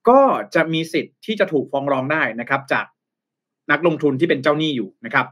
[0.09, 0.21] ก็
[0.55, 2.87] จะมีสิทธิ์ที่จะถูกฟ้องร้องได้นะครับ จาก
[3.71, 5.27] นักลงทุนที่เป็นเจ้าหนี้อยู่นะครับ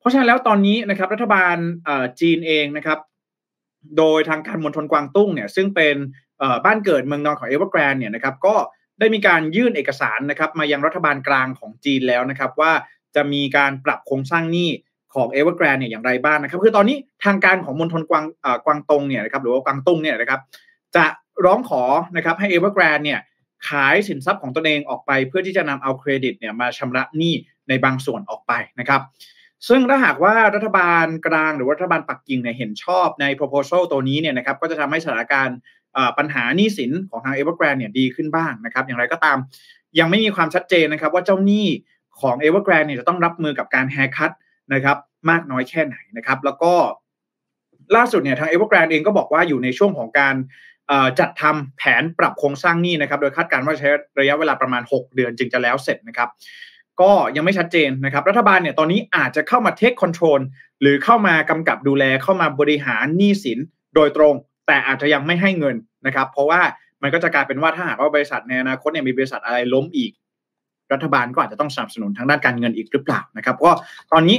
[0.00, 1.56] เพราะฉะนั้นแล้วตอนนี้นะครับรัฐบาล
[2.20, 2.98] จีนเองนะครับ
[3.98, 5.96] โดยทางการมณฑลกวางตุ้งเนี่ยซึ่งเป็น
[6.64, 8.54] บ้านเกิดเมืองนอนของเอเวอร์แกรนเนี่ยนะครับก็
[8.98, 12.72] ได้มีการยื่นเอกสารนะครับมายังรัฐบาลกลางของจีนแล้วนะครับ ว่า
[13.14, 14.70] จะมีการปรับโครงสร้างหนี้
[15.14, 18.24] ของเอเวอร์แกรนเนี่ยอย่างไรบ้างนะครับ คือตอนนี้ทางการของมณฑลกวาง
[18.66, 20.40] กวางตงเนี่ยนะครับหรือว่ากวางตุ้งเนี่ยนะครับ
[20.96, 21.04] จะ
[21.44, 21.82] ร้องขอ
[22.16, 23.20] นะครับให้ Evergrande เนี่ย
[23.68, 27.34] ขายสินทรัพย์ของตนเองออกไป เพื่อที่จะนำเอาเครดิตเนี่ยมาชำระหนี้
[27.68, 29.00] ในบางส่วนออกไปนะครับ
[29.68, 35.56] ซึ่งถ้าหากว่ารัฐบาลกลางหรือรัฐบาลปักกิ่งเนี่ยเห็นชอบใน proposal ตัวนี้เนี่ยนะครับก็จะทำให้สถานการณ์
[36.18, 39.38] ปัญหาหนี้สินของทาง Evergrande เนี่ยดีขึ้นบ้างนะครับ อย่างไรก็ตาม
[39.98, 41.66] ยังไม่มีความชัดเจนนะครับว่าเจ้าหนี้
[42.20, 44.32] ของ Evergrande เนี่ยจะต้องรับมือกับการแฮร์คัต
[44.74, 44.96] นะครับ
[45.30, 46.72] มากน้อยแค่ไหนนะครับ แล้วก็
[47.96, 50.34] ล่าสุดเนี่ยทาง Evergrande เองก็บอกว่าอยู่ในช่วงของการ
[51.20, 56.28] จัดทำแผนปรับโครงสร้างหนี้นะครับ โดยคาดการณ์ว่าใช้ระยะเวลาประมาณ 6 เดือนจึงจะแล้วเสร็จนะครับ
[57.00, 60.40] ก็ยังไม่ชัดเจนนะครับ รัฐบาลเนี่ยตอนนี้อาจจะเข้ามาเทคคอนโทรล
[60.80, 63.58] หรือเข้ามากำกับดูแลเข้ามาบริหารหนี้สิน
[63.94, 64.34] โดยตรง
[64.66, 65.76] แต่อาจจะยังไม่ให้เงิน
[66.06, 66.60] นะครับ เพราะว่า
[67.02, 70.12] มันก็จะกลายเป็นว่าถ้าหากว่าบริษัทในอนาคตเนี่ยมีบริษัทอะไรล้มอีก
[70.92, 73.70] รัฐบาลก็อาจจะต้องสนับสนุนทางด้านการเงินอีกหรือเปล่านะครับ ก็
[74.12, 74.38] ตอนนี้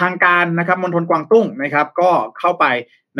[0.00, 2.66] ทางการนะครับมณฑลกวางตุ้งนะครับ ก็เข้าไป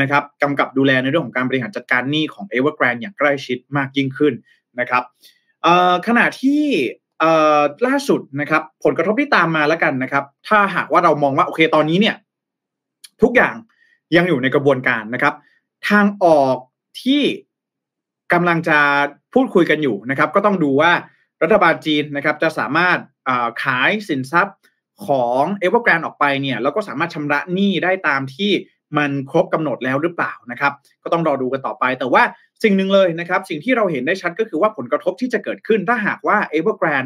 [0.01, 4.35] นะครับกำกับดูแลในเรื่องของการบริหารจัดการหนี้ของ Evergrande อย่างใกล้ชิดมากยิ่งขึ้น
[4.81, 5.03] นะครับ
[6.07, 6.63] ขณะที่
[7.87, 12.17] ล่าสุดนะครับ ผลกระทบที่ตามมาแล้วกันนะครับ ถ้าหากว่าเรามองว่าโอเคตอนนี้เนี่ย
[13.23, 13.55] ทุกอย่าง
[14.17, 15.35] ยังอยู่ในกระบวนการนะครับ
[15.89, 16.57] ทางออก
[17.03, 17.23] ที่
[18.33, 18.79] กำลังจะ
[19.35, 20.93] พูดคุยกันอยู่นะครับ ก็ต้องดูว่า
[21.43, 22.99] รัฐบาลจีนนะครับ จะสามารถ
[23.63, 24.57] ขายสินทรัพย์
[25.07, 28.51] ของเอเวอร์แกรนออกไปเนี่ยแล้วก็สามารถชำระหนี้ได้ตามที่
[28.99, 32.23] มันครบกำหนดแล้วหรือเปล่านะครับ ก็ต้องรอดูกันต่อไป แต่ว่า
[32.63, 37.05] สิ่งหนึ่งเลยนะครับสิ่งที่เราเห็นได้ชัดก็คือว่าผลกระทบที่จะเกิดขึ้นถ้าหากว่าเอเวอร์แกรน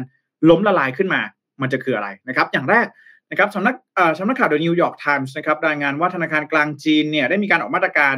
[0.49, 1.21] ล้มละลายขึ้นมา
[1.61, 2.87] มันจะคืออะไรนะครับ อย่างแรก
[3.31, 3.75] นะครับสำนัก
[4.17, 8.15] สำนักข่าว The New York Times นะครับรายงานว่าธนาคารกลางจีนเนี่ยได้มีการออกมาตรการ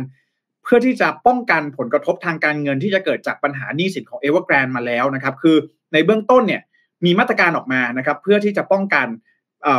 [0.63, 5.57] เพื่อที่จะป้องกันผลกระทบทางการเงินที่จะเกิดจากปัญหาหนี้สินของเอเวอร์แกรนมาแล้วนะครับ คือ
[5.93, 6.61] ในเบื้องต้นเนี่ย
[7.05, 9.07] มีมาตรการออกมานะครับ เพื่อที่จะป้องกัน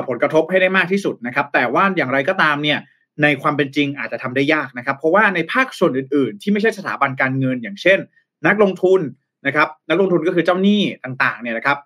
[0.08, 2.78] ผลกระทบให้ได้มากที่สุดนะครับ แต่ว่าอย่างไรก็ตามเนี่ย
[3.22, 7.98] ในความเป็นจริงอาจจะทำได้ยากนะครับ เพราะว่าในภาคส่วนอื่น ๆ ที่ไม่ใช่สถาบันการเงิน อย่างเช่น
[8.46, 9.00] นักลงทุน
[9.46, 11.78] นะครับนักลงทุนก็คือเจ้าหนี้ต่างๆเนี่ยนะครับ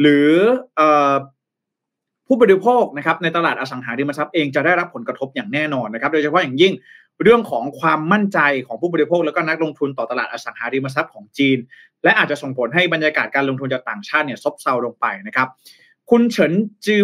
[0.00, 0.30] หรือ
[2.26, 6.72] ผู้บริโภคนะครับในตลาดอสังหาริมทรัพย์เองจะได้รับผลกระทบอย่างแน่นอนนะครับ โดยเฉพาะอย่างยิ่ง
[7.22, 11.58] เรื่องของความมั่นใจของผู้บริโภค แล้วก็นักลงทุนต่อตลาดอสังหาริมทรัพย์ของจีน
[12.04, 15.48] และอาจจะส่งผลให้บรรยากาศการลงทุนจากต่างชาติเนี่ยซบเซาลงไปนะครับ
[16.10, 16.52] คุณเฉิน
[16.84, 17.00] จือ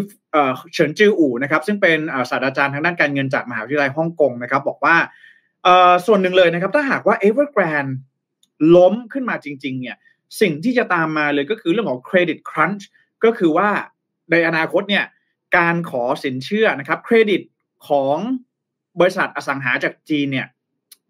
[0.73, 1.99] เฉินจืออู่นะครับซึ่งเป็น
[2.31, 4.97] ศาสตราจารย์ทางด้านการเงินจากมหาวิทยาลัยฮ่องกงนะครับบอกว่า
[6.07, 7.93] ส่วนหนึ่งเลยนะครับ ถ้าหากว่า Evergrande
[8.77, 9.97] ล้มขึ้นมาจริง ๆ เนี่ย
[10.41, 12.89] สิ่งที่จะตามมาเลยก็คือเรื่องของเครดิตครันช์
[13.25, 13.69] ก็คือว่า
[14.31, 15.05] ในอนาคตเนี่ย
[15.57, 17.41] การขอสินเชื่อนะครับเครดิต
[17.89, 18.17] ของ
[19.01, 20.47] บริษัทอสังหาจากจีนเนี่ย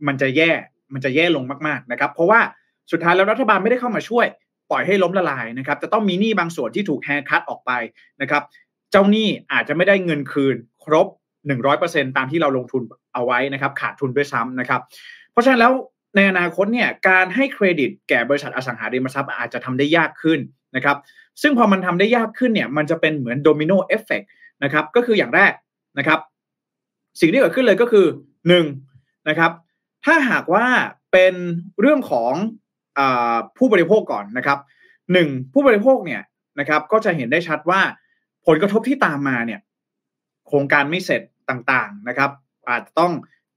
[0.07, 0.51] มันจะแย่
[0.95, 2.41] มันจะแย่ลงมากๆนะครับ เพราะว่า
[2.93, 4.27] สุดท้ายแล้วรัฐบาลไม่ได้เข้ามาช่วย
[4.71, 7.71] ปล่อยให้ล้มละลายนะครับจะต้องมีหนี้บางส่วนที่ถูก haircut ออกไป
[8.21, 8.43] นะครับ
[8.91, 11.07] เจ้าหนี้อาจจะไม่ได้เงินคืน ครบ
[11.63, 12.83] 100%ตามที่เราลงทุน
[13.15, 14.81] เอาไว้นะครับ ขาดทุนด้วยซ้ำนะครับ
[15.33, 15.73] เพราะฉะนั้นแล้ว
[16.17, 20.41] ในอนาคตเนี่ยการให้เครดิตแก่บริษัทอสังหาริมทรัพย์อาจจะทำได้ยากขึ้น
[20.77, 20.97] นะครับ
[21.43, 24.23] ซึ่งพอมันทำได้ยากขึ้นเนี่ยมันจะเป็นเหมือน domino effect
[24.65, 25.53] นะครับก็คืออย่างแรก
[25.99, 26.21] นะครับ
[27.21, 28.07] สิ่งที่เกิดขึ้นเลยก็คือ
[28.49, 28.67] หนึ่ง
[29.29, 29.53] นะครับ
[30.05, 30.67] ถ้าหากว่า
[31.13, 31.35] เป็น
[31.81, 32.33] เรื่องของ
[32.99, 33.01] อ
[33.59, 34.59] ผู้บริโภคก่อนนะครับ
[35.13, 36.23] หนึ่งผู้บริโภคเนี่ย
[36.61, 37.81] นะครับก็จะเห็นได้ชัดว่า
[38.47, 39.61] ผลกระทบที่ตามมาเนี่ย
[40.49, 42.31] โครงการไม่เสร็จต่างๆนะครับ
[42.69, 43.13] อาจจะต้อง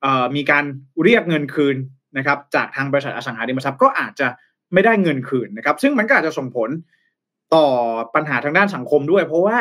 [0.05, 0.63] อมีการ
[1.03, 1.77] เรียกเงินคืน
[2.17, 4.27] นะครับ จากทางบริษัทอสังหาริมทรัพย์ก็อาจจะ
[4.73, 6.69] ไม่ได้เงินคืนนะครับ ซึ่งมันก็อาจจะส่งผล
[7.55, 7.65] ต่อ
[8.15, 9.57] ปัญหาทางด้านสังคมด้วย เพราะว่า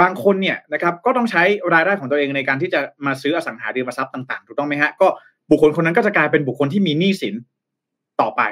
[0.00, 1.42] บางคนเนี่ยนะครับก็ต้องใช้
[1.74, 5.08] รายได้ของตัวเองในการที่จะมาซื้ออสังหาริมทรัพย์ต่างๆถูกต้องไหมฮะก็
[5.50, 7.34] บุคคลคนนั้นก็จะกลายเป็นบุคคลที่มีหนี้สิน
[8.20, 8.42] ต่อไป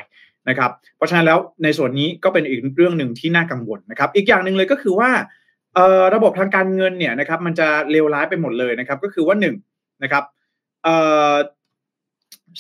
[0.49, 5.11] นะครับ เพราะฉะนั้นแล้วในส่วนนี้ก็เป็นอีกเรื่องหนึ่งที่น่ากังวลนะครับ อีกอย่างหนึ่งเลยก็คือว่า
[6.15, 9.55] ระบบทางการเงินเนี่ยนะครับ มันจะเลวร้ายไปหมดเลยนะครับ ก็คือว่าหนึ่ง
[10.03, 10.25] นะครับ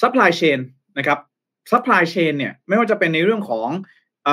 [0.00, 0.58] supply chain
[0.98, 1.18] นะครับ
[1.70, 3.68] supply chain เนี่ยไม่ว่าจะเป็นในเรื่องของ
[4.28, 4.30] อ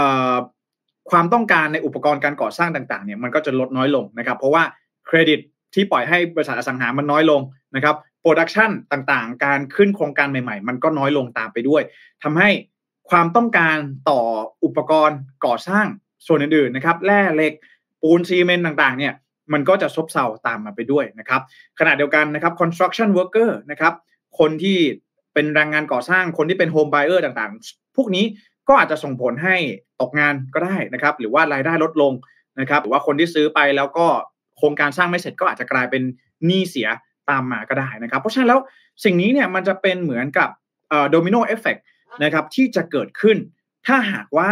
[1.12, 4.64] ความต้องการในอุปกรณ์การก่อสร้างต่างๆเนี่ยมันก็จะลดน้อยลงนะครับ เพราะว่า
[5.08, 5.40] เครดิต
[5.74, 7.42] ที่ปล่อยให้บริษัทอสังหามันน้อยลง
[7.76, 11.82] นะครับ production ต่างๆ การขึ้นโครงการใหม่ๆ มันก็น้อยลงตามไปด้วย
[12.24, 12.50] ทำให้
[13.10, 13.78] ความต้องการ
[14.10, 14.22] ต่อ
[14.64, 15.86] อุปกรณ์ก่อสร้าง
[16.28, 17.54] ส่วนอื่นๆนะครับแร่เหล็ก
[18.02, 19.14] ปูนซีเมนต์ต่างๆเนี่ย
[19.54, 21.42] มันก็จะซบเซาตามมาไปด้วยนะครับ
[21.80, 23.94] ขณะเดียวกันนะครับ construction worker นะครับ
[24.40, 24.78] คนที่
[25.34, 28.26] เป็นแรงงานก่อสร้างคนที่เป็น home buyer ต่างๆ พวกนี้
[28.68, 29.56] ก็อาจจะส่งผลให้
[30.02, 32.14] ตกงานก็ได้นะครับ หรือว่ารายได้ลดลง
[32.60, 34.06] นะครับ หรือว่าคนที่ซื้อไปแล้วก็
[34.58, 36.04] โครงการสร้างไม่เสร็จก็อาจจะกลายเป็น
[36.46, 36.88] หนี้เสีย
[37.30, 38.60] ตามมาก็ได้นะครับ เพราะฉะนั้นแล้ว
[39.04, 40.50] สิ่งนี้เนี่ยมันจะเป็นเหมือนกับ
[41.10, 41.78] domino effect
[42.24, 43.38] นะครับที่จะเกิดขึ้น
[43.88, 44.52] ถ้าหากว่า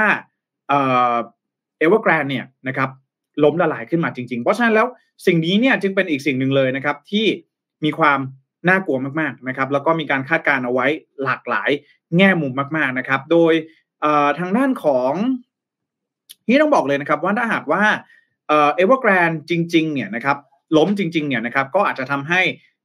[0.69, 2.89] เอเวอร์แกรนเนี่ยนะครับ
[3.43, 4.87] ล้มละลายขึ้นมาจริง ๆ เพราะฉะนั้นแล้ว
[5.25, 7.25] สิ่งนี้เนี่ยจึงเป็นอีกสิ่งหนึ่งเลยนะครับ ที่
[7.83, 8.19] มีความ
[8.69, 10.87] น่ากลัวมากๆนะครับ แล้วก็มีการคาดการณ์เอาไว้
[11.23, 11.69] หลากหลาย
[12.17, 13.53] แง่มุมมาก ๆนะครับ โดย
[14.39, 15.13] ทางด้านของ
[16.49, 17.83] นี่ต้องบอกเลยนะครับ ว่าถ้าหากว่า
[18.47, 20.37] เอเวอร์แกรนจริง ๆ เนี่ยนะครับ
[20.77, 22.41] ล้มจริง ๆ เนี่ยนะครับ ก็อาจจะทำให้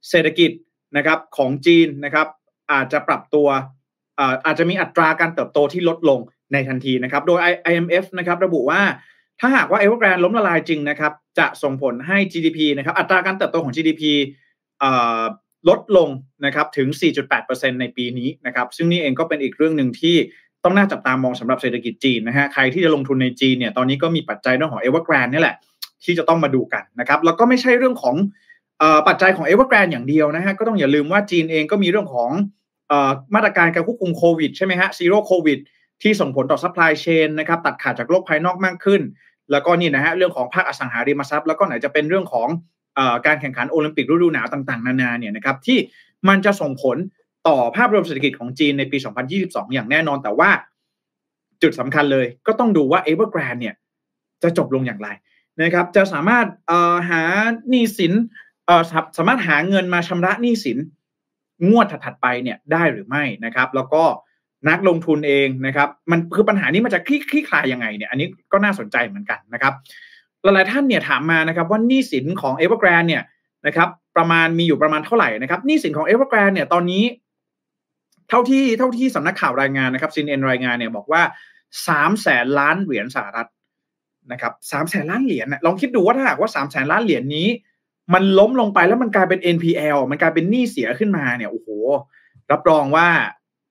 [0.09, 0.51] เศรษฐกิจ
[0.97, 2.27] นะครับของจีนนะครับ
[2.71, 3.47] อาจจะปรับตัว
[4.45, 6.19] อาจจะมีอัตราการเติบโตที่ลดลง
[6.53, 7.39] ในทันทีนะครับ โดย
[7.71, 8.81] IMF นะครับ ระบุว่า
[9.41, 14.03] ถ้าหากว่าเอเวอร์แกรนล้มละลายจริงนะครับ จะส่งผลให้ GDP นะครับ อัตราการเติบโตของ GDP
[15.69, 16.09] ลดลง
[16.45, 16.87] นะครับถึง
[17.35, 20.15] 4.8%ในปีนี้นะครับ ซึ่งนี่เองก็เป็นอีกเรื่องหนึ่งที่
[20.63, 25.55] ต้องน่าจับตามองสำหรับเศรษฐกิจจีนนะฮะ ใครที่จะลงทุนในจีนเนี่ย ตอนนี้ก็มีปัจจัยเรื่องของเอเวอร์แกรนนี่แหละ
[26.03, 28.15] ที่จะต้องมาดูกันนะครับ แล้วก็ไม่ใช่เรื่องของ
[29.07, 32.29] ปัจจัยของเอเวอร์แกรนอย่างเดียวนะฮะ ก็ต้องอย่าลืมว่าจีนเองก็มีเรื่องของ
[33.35, 35.59] มาตรการการควบคุมโควิดใช่ไหมฮะ zero COVID
[36.01, 39.01] ที่ส่งผลต่อ supply chain นะครับ ตัดขาดจากโลกภายนอกมากขึ้น
[39.51, 42.47] แล้วก็นี่นะฮะเรื่องของภาคอสังหาริมทรัพย์ แล้วก็ไหนจะเป็นเรื่องของ
[43.25, 45.77] การแข่งขันโอลิมปิกฤดูหนาวต่างๆ นานาเนี่ยนะครับที่
[46.29, 46.97] มันจะส่งผล
[47.47, 48.97] ต่อภาพรวมเศรษฐกิจของจีนในปี
[49.35, 50.49] 2022 อย่างแน่นอน แต่ว่า
[51.61, 53.75] จุดสำคัญเลยก็ต้องดูว่าเอเวอร์แกรนเนี่ย
[54.43, 55.09] จะจบลงอย่างไร
[55.61, 56.47] นะครับ จะสามารถ
[57.09, 57.21] หา
[57.69, 58.13] หนี้สิน
[59.17, 60.77] สามารถหาเงินมาชำระหนี้สิน
[61.69, 64.03] งวดถัดๆไปเนี่ยได้หรือไม่นะครับ แล้วก็
[64.69, 69.73] นักลงทุนเองนะครับ มันคือปัญหานี้มันจะคลี่คลี่คลายยังไงเนี่ยอันนี้ก็น่าสนใจเหมือนกันนะครับ
[70.43, 73.23] หลายๆท่านเนี่ยถามมานะครับว่าหนี้สินของเอเวอร์แกรนเนี่ย
[73.67, 77.03] นะครับ ประมาณมีอยู่ประมาณเท่าไหร่นะครับหนี้สินของเอเวอร์แกรนเนี่ยตอนนี้
[78.29, 81.21] เท่าที่เท่าที่สำนักข่าวรายงานนะครับ CNN รายงานเนี่ยบอกว่า
[81.87, 83.49] สามแสนล้านเหรียญสหรัฐ
[84.31, 87.47] นะครับสามแสนล้านเหรียญนะลองคิดดูว่าถ้าหากว่าสามแสนล้านเหรียญนี้
[88.13, 91.67] มันล้มลงไปแล้วมันกลายเป็น NPL มันกลายเป็นหนี้เสียขึ้นมาเนี่ยโอ้โห
[92.51, 93.07] รับรองว่า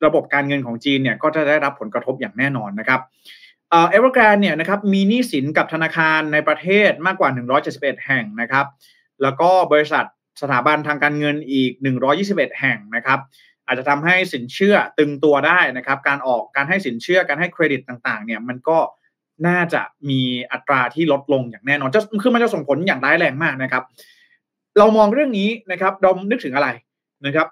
[0.04, 3.00] ระบบการเงินของจีนเนี่ยก็จะได้รับผลกระทบอย่างแน่นอนนะครับ
[3.70, 7.30] เอเวอร์แกรนเนี่ยนะครับมีหนี้สินกับธนาคารในประเทศมากกว่า
[7.68, 8.66] 171 แห่งนะครับ
[9.22, 10.04] แล้วก็บริษัท
[10.42, 11.72] สถาบันทางการเงินอีก
[12.16, 13.18] 121 แห่งนะครับ
[13.66, 18.78] อาจจะทำให้สินเชื่อตึงตัวได้นะครับ การออกการให้สินเชื่อการให้เครดิตต่างๆ เนี่ยมันก็
[19.46, 20.20] น่าจะมี
[20.52, 23.82] อัตราที่ลดลงอย่างแน่นอนจะคือมันจะส่งผลอย่างร้ายแรงมากนะครับ
[24.78, 26.68] เรามองเรื่องนี้นะครับเรานึกถึงอะไร
[27.26, 27.46] นะครับ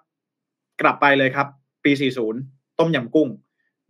[0.80, 1.46] กลับไปเลยครับ
[1.84, 1.92] ปี
[2.34, 3.28] 40 ต้มยำกุ้ง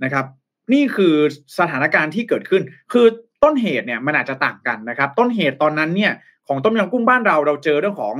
[0.05, 0.27] นะครับ
[0.73, 1.15] นี่คือ
[1.59, 3.07] สถานการณ์ที่เกิดขึ้น คือ
[3.43, 6.13] ต้นเหตุเนี่ยมันอาจจะต่างกันนะครับ ต้นเหตุตอนนั้นเนี่ย
[6.49, 8.17] ของต้มยำกุ้งบ้านเราเราเจอเรื่องของ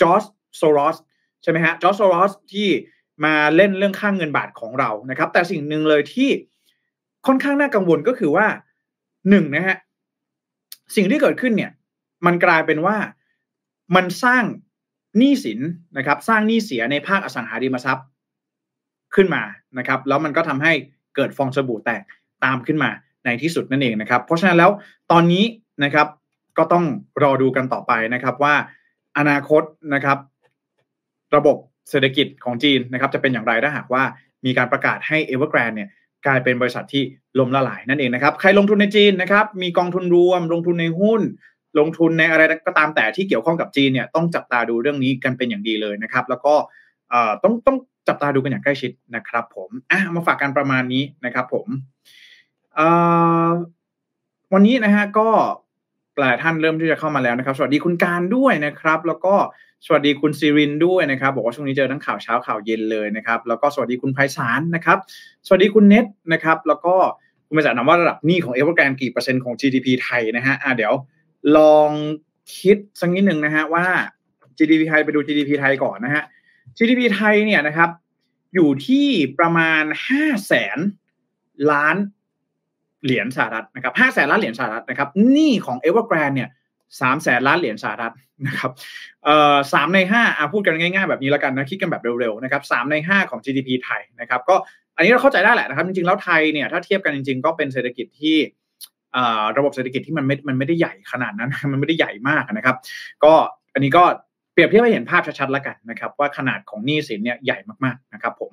[0.00, 0.22] จอร์จ
[0.56, 0.96] โซรอส
[1.42, 2.68] ใช่ไหมฮะจอร์จโซรอสที่
[3.24, 6.28] มาเล่นเรื่องค่าเงินบาทของเรานะครับ แต่สิ่งหนึ่งเลยที่
[7.26, 8.46] ค่อนข้างน่ากังวลก็คือว่า
[9.30, 9.76] หนึ่งนะฮะ
[10.96, 11.70] สิ่งที่เกิดขึ้นเนี่ย
[12.26, 12.96] มันกลายเป็นว่า
[13.96, 14.44] มันสร้าง
[15.18, 15.60] หนี้สิน
[15.96, 18.06] นะครับ สร้างหนี้เสียในภาคอสังหาริมทรัพย์
[19.16, 19.42] ขึ้นมา
[19.78, 20.72] นะครับ แล้วมันก็ทำให้
[21.16, 22.02] เกิดฟองสบู่แตก
[22.44, 22.90] ตามขึ้นมา
[23.24, 24.70] ในที่สุดนั่นเองนะครับ เพราะฉะนั้นแล้ว
[25.12, 25.44] ตอนนี้
[25.84, 26.06] นะครับ
[26.58, 26.84] ก็ต้อง
[27.22, 28.54] รอดูกันต่อไปนะครับว่า
[29.18, 29.62] อนาคต
[29.94, 30.18] นะครับ
[31.36, 31.56] ระบบ
[31.90, 34.02] เศรษฐกิจของจีนนะครับ จะเป็นอย่างไรถ้าหากว่า
[34.44, 35.88] มีการประกาศให้เอเวอร์แกรนเนี่ย
[36.26, 37.02] กลายเป็นบริษัทที่
[37.38, 41.22] ล้มละลายนั่นเองนะครับใครลงทุนในจีนนะครับมีกองทุนรวม ลงทุนในหุ้น
[41.78, 46.54] ลงทุนในอะไรก็ตามแต่ที่เกี่ยวข้องกับจีนเนี่ยต้องจับตาดูเรื่องนี้กันเป็นอย่างดีเลยนะครับ แล้วก็
[47.44, 47.76] ต้องต้อง
[48.08, 51.66] จับตาดูกันอย่างใกล้ชิดนะครับผมอะมาฝากกันประมาณนี้นะครับผม
[54.52, 55.28] วันนี้นะฮะก็
[56.20, 59.34] หลายท่านเริ่มที่จะเข้ามาแล้วนะครับ สวัสดีคุณการด้วยนะครับ แล้วก็
[59.86, 64.98] สวัสดีคุณซีรินด้วยนะครับ บอกว่าช่วงนี้เจอทั้งข่าวเช้าข่าวเย็นเลยนะครับ แล้วก็สวัสดีคุณไพศาลนะครับ
[65.46, 66.94] สวัสดีคุณเน็ตนะครับ แล้วก็
[67.46, 70.94] คุณไพศาลถามว่าระดับหนี้ของเอเวอร์แกรนกี่เปอร์เซ็นต์ของ GDP ไทยนะฮะอ่าเดี๋ยว
[71.56, 71.90] ลอง
[72.58, 73.86] คิดสักนิดหนึ่งนะฮะว่า
[74.58, 76.24] GDP ไทยไปดู GDP ไทยก่อนนะฮะ
[76.78, 77.90] GDP ไทยเนี่ยนะครับ
[78.54, 79.06] อยู่ที่
[79.38, 80.78] ประมาณห้าแสน
[81.72, 81.96] ล้าน
[83.04, 86.48] เหรียญสหรัฐนะครับห้าแสนล้านเหรียญสหรัฐนะครับหนี้ของเอเวอร์แกรนเนี่ย
[87.00, 88.14] สามแสนล้านเหรียญสหรัฐ
[88.46, 88.70] นะครับ
[89.24, 94.54] เอ่อสามในห้าอ่าพูดกันง่ายๆแบบนี้แล้วกันนะคิดกันแบบเร็วๆนะครับสามในห้าของ GDP ไทยนะครับ ก็
[94.96, 98.36] อันนี้เราเข้าใจได้แหละนะครับจริงๆแล้วไทยเนี่ยถ้าเทียบกันจริง ๆ ก็เป็นเศรษฐกิจที่
[99.58, 102.76] ระบบเศรษฐกิจที่มันไม่มันไม่ได้ใหญ่ขนาดนั้นมันไม่ได้ใหญ่มากนะครับ
[103.24, 103.32] ก็
[103.74, 104.04] อันนี้ก็
[104.54, 108.52] เปรียบเทียบให้เห็นภาพชัดๆแล้วกันนะครับ ว่าขนาดของหนี้สินเนี่ยใหญ่มากๆนะครับผม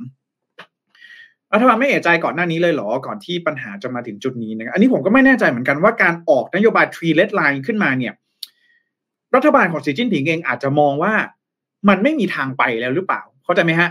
[1.54, 8.14] รัฐบาลไม่เอะใจก่อนหน้านี้เลยเหรอ ก่อนที่ปัญหาจะมาถึงจุดนี้นะครับอันนี้ผมก็ไม่แน่ใจเหมือนกันว่าการออกนโยบาย three red line ขึ้นมาเนี่ย
[9.36, 11.14] รัฐบาลของสีจิ้นผิงเองอาจจะมองว่า
[11.90, 13.90] มันไม่มีทางไปแล้วหรือเปล่า เข้าใจไหมฮะ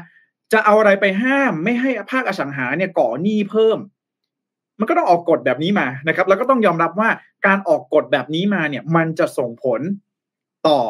[0.53, 3.79] จะเอาอะไรไปห้ามไม่ให้ภาคอสังหาเนี่ยก่อหนี้เพิ่ม
[4.79, 7.09] มันก็ต้องออกกฎแบบนี้มานะครับ แล้วก็ต้องยอมรับว่า
[7.46, 9.81] การออกกฎแบบนี้มาเนี่ย มันจะส่งผล
[10.68, 10.81] ต่อ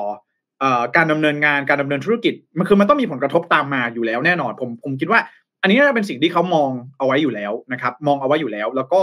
[0.97, 5.21] การดำเนินงานการดำเนินธุรกิจมันคือมันต้องมีผลกระทบตามมาอยู่แล้วแน่นอนผมผมคิดว่า
[5.63, 9.01] อันนี้น่าจะเป็นสิ่งที่เขามองเอาไว้อยู่แล้วนะครับ มองเอาไว้อยู่แล้ว แล้วก็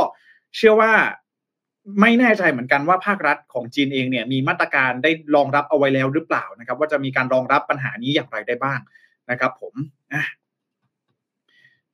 [0.56, 0.92] เชื่อว่า
[2.02, 8.80] ไม่แน่ใจเหมือนกันว่าภาครัฐของจีนเองเนี่ยมีมาตรการได้รองรับเอาไว้แล้วหรือเปล่านะครับ ว่าจะมีการรองรับปัญหานี้อย่างไรได้บ้าง
[9.32, 9.74] นะครับ ผม
[10.14, 10.26] อะ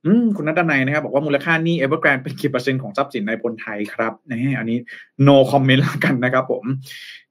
[0.06, 4.78] อืมคุณนัทนายนะครับ บอกว่ามูลค่าหนี้เอเวอร์แกรนเป็นกี่เปอร์เซ็นต์ของทรัพย์สินนายพลไทยครับนี่อันนี้
[5.28, 6.63] no comment ละกันนะครับ ผม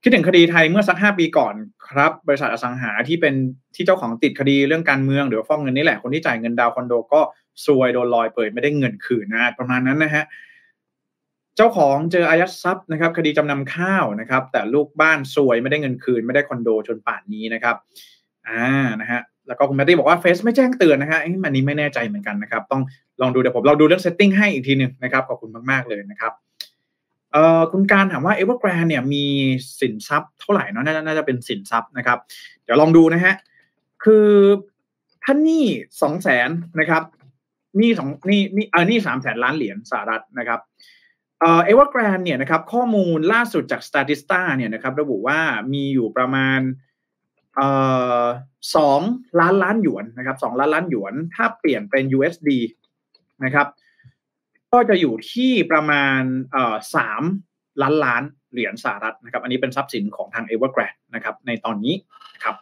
[0.01, 1.55] คิดถึงคดีไทยเมื่อสักห้าปีก่อน
[1.93, 3.33] ครับ บริษัทอสังหาที่เป็น
[3.75, 7.21] ที่เจ้าของติดคดีเรื่องการเมืองหรือฟอกเงินนี่แหละคนที่จ่ายเงินดาวน์คอนโดก็
[7.65, 10.23] ซวยโดนลอยเปิดไม่ได้เงินคืนนะประมาณนั้นนะฮะ
[11.57, 17.75] เจ้าของเจออายัดทรัพย์นะครับ คดีจำนำข้าวนะครับ แต่ลูกบ้านซวยไม่ได้เงินคืน ไม่ได้คอนโดจนป่านนี้นะครับ
[18.47, 18.67] อ่า
[19.01, 22.81] นะฮะแล้วก็คุณแมตตี้บอกว่าเฟซไม่แจ้งเตือนนะฮะอันนี้ไม่แน่ใจเหมือนกันนะครับ ต้อง
[23.21, 26.33] ลองดูเดี๋ยวผมลองดูเรื่อง setting ให้อีกทีหนึ่งนะครับขอบคุณมากๆเลยนะครับ
[27.33, 29.25] เอ่อคุณการถามว่าเอเวอร์แกรนเนี่ยมี
[29.79, 32.19] สินทรัพย์เท่าไหร่เนาะน่าจะเป็นสินทรัพย์นะครับ
[32.63, 33.35] เดี๋ยวลองดูนะฮะ
[34.03, 34.27] คือ
[35.23, 35.65] ท่านี่
[36.01, 37.03] สองแสนนะครับ
[37.81, 40.59] นี่สองนี่นี่เออนี่สามแสนล้านเหรียญสหรัฐนะครับ
[41.39, 45.39] เอเอเวอร์แกรนเนี่ยนะครับข้อมูลล่าสุดจาก Statista เนี่ยนะครับระบุว่า
[45.73, 46.59] มีอยู่ประมาณ
[47.55, 47.67] เอ่
[48.21, 48.23] อ
[48.75, 49.01] สอง
[49.39, 52.49] ล้านล้านหยวนนะครับสองล้านล้านหยวน ถ้าเปลี่ยนเป็น USD
[53.45, 53.67] นะครับ
[54.73, 56.21] ก็จะอยู่ที่ประมาณ
[56.95, 57.23] สาม
[57.81, 61.93] ล้านล้านเหรียญสหรัฐนะครับ อันนี้เป็นทรัพย์สินของทาง Evergrande นะครับในตอนนี้
[62.43, 62.55] ครับ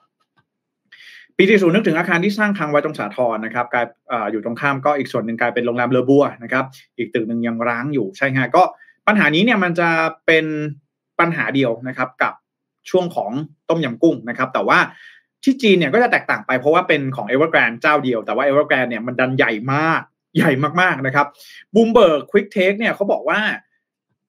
[1.37, 3.85] ปีสี่ศูนย์นึกถึงอาคารที่สร้างค้างไว้ตรงสาทรนะครับกลาย
[4.31, 6.65] อยู่ตรงข้ามก็อีกส่วนหนึ่งกลายเป็นโรงแรมเลอบัวนะครับ
[6.97, 8.63] อีกตึกหนึ่งยังร้างอยู่ใช่ไหมก็
[9.07, 9.89] ปัญหานี้เนี่ยมันจะ
[10.25, 10.45] เป็น
[11.19, 12.33] ปัญหาเดียวนะครับกับ
[12.89, 13.31] ช่วงของ
[13.69, 14.79] ต้มยำกุ้งนะครับ แต่ว่า
[15.43, 20.01] ที่จีนเนี่ยก็จะแตกต่างไปเพราะว่าเป็นของ Evergrande เจ้าเดียวแต่ว่า Evergrande เนี่ยมันดันใหญ่มาก
[20.35, 21.27] ใหญ่มากๆนะครับ
[21.75, 23.39] Bloomberg Quicktake เนี่ยเขาบอกว่า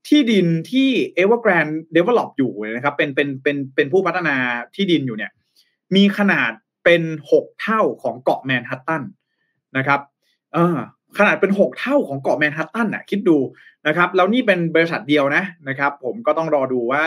[0.09, 0.89] ที่ดินที่
[1.23, 4.37] Evergrande develop อยู่นะครับเป็นเป็นเป็นเป็นผู้พัฒนา
[4.75, 5.33] ที่ดินอยู่เนี่ย
[5.97, 6.51] มีขนาด
[6.85, 9.03] เป็นหกเท่าของเกาะแมนฮัตตัน
[9.77, 10.01] นะครับ
[10.55, 10.77] เออ
[11.19, 13.39] ขนาดเป็นหกเท่าของเกาะแมนฮัตตันน่ะคิดดู
[13.87, 17.05] นะครับแล้วนี่เป็นบริษัทเดียวนะนะครับ ผมก็ต้องรอดูว่า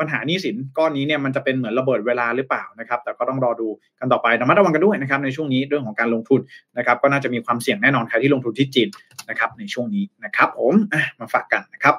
[0.00, 3.68] ปัญหานี้สินก้อนนี้เนี่ยมันจะเป็นเหมือนระเบิดเวลาหรือเปล่านะครับ แต่ก็ต้องรอดู
[4.00, 6.40] กันต่อไประมัดระวังกันด้วยนะครับในช่วงนี้เรื่องของการลงทุน
[6.78, 8.88] นะครับก็น่าจะมีความเสี่ยงแน่นอนใครที่ลงทุนที่จีน
[9.30, 10.74] นะครับในช่วงนี้นะครับผม
[11.18, 11.94] มาฝากกันนะครับ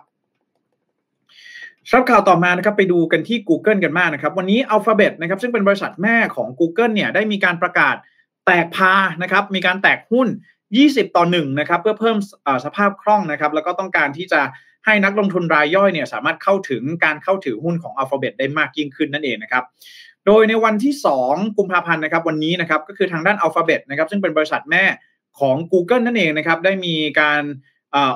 [1.91, 7.95] ครับข่าวต่อมานะครับไปดูกันที่ Google กันมากนะครับ วันนี้ Alphabet นะครับซึ่งเป็นบริษัทแม่ของ Google เนี่ยได้มีการประกาศ
[8.45, 10.27] แตกพานะครับมีการแตกหุ้น
[10.71, 12.17] 20 ต่อ1นะครับเพื่อเพิ่ม
[12.65, 14.41] สภาพคล่องนะครับแล้วก็ต้องการที่จะ
[14.87, 19.63] ให้นักลงทุนรายย่อยเนี่ยสามารถเข้าถึงการเข้าถือหุ้นของ Alphabet ได้มากยิ่งขึ้นนั่นเองนะครับ
[20.25, 20.93] โดยในวันที่
[21.25, 24.83] 2 กุมภาพันธ์นะครับวันนี้นะครับก็คือทางด้าน Alphabet นะครับซึ่งเป็นบริษัทแม่
[25.39, 27.43] ของ Google นั่นเองนะครับได้มีการ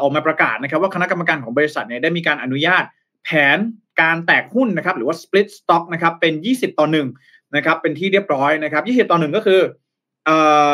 [0.01, 2.83] ออกมาประกาศนะครับว่าคณะกรรมการของบริษัทเนี่ยได้มีการอนุญาต
[3.23, 3.57] แผน
[4.01, 6.87] การแตกหุ้นนะครับหรือว่า split stock นะครับเป็น 20 ต่อ
[7.21, 9.59] 1นะครับเป็นที่เรียบร้อยนะครับ 20 ต่อ 1 ก็คือ
[10.27, 10.29] อ
[10.71, 10.73] อ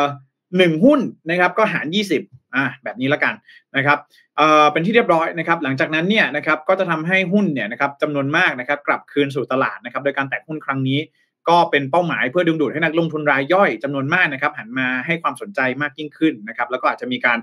[0.58, 1.86] หนึ่งหุ้นนะครับก็หาร
[2.18, 3.34] 20 อ่าแบบนี้ละกัน
[3.76, 3.98] นะครับ
[4.36, 11.00] เอ่อเป็นที่เรียบร้อยนะครับหลังจากนั้นเนี่ยนะครับก็จะทำให้หุ้นเนี่ยนะครับจำนวนมากนะครับกลับคืนสู่ตลาดนะครับโดยการแตกหุ้นครั้งนี้
[11.48, 17.38] ก็เป็นเป้าหมายเพื่อดึงดูดให้นักลงทุนรายย่อยจำนวนมากนะครับหันมาให้ความสนใจมากยิ่งขึ้นนะครับแล้วก็อาจจะมีการ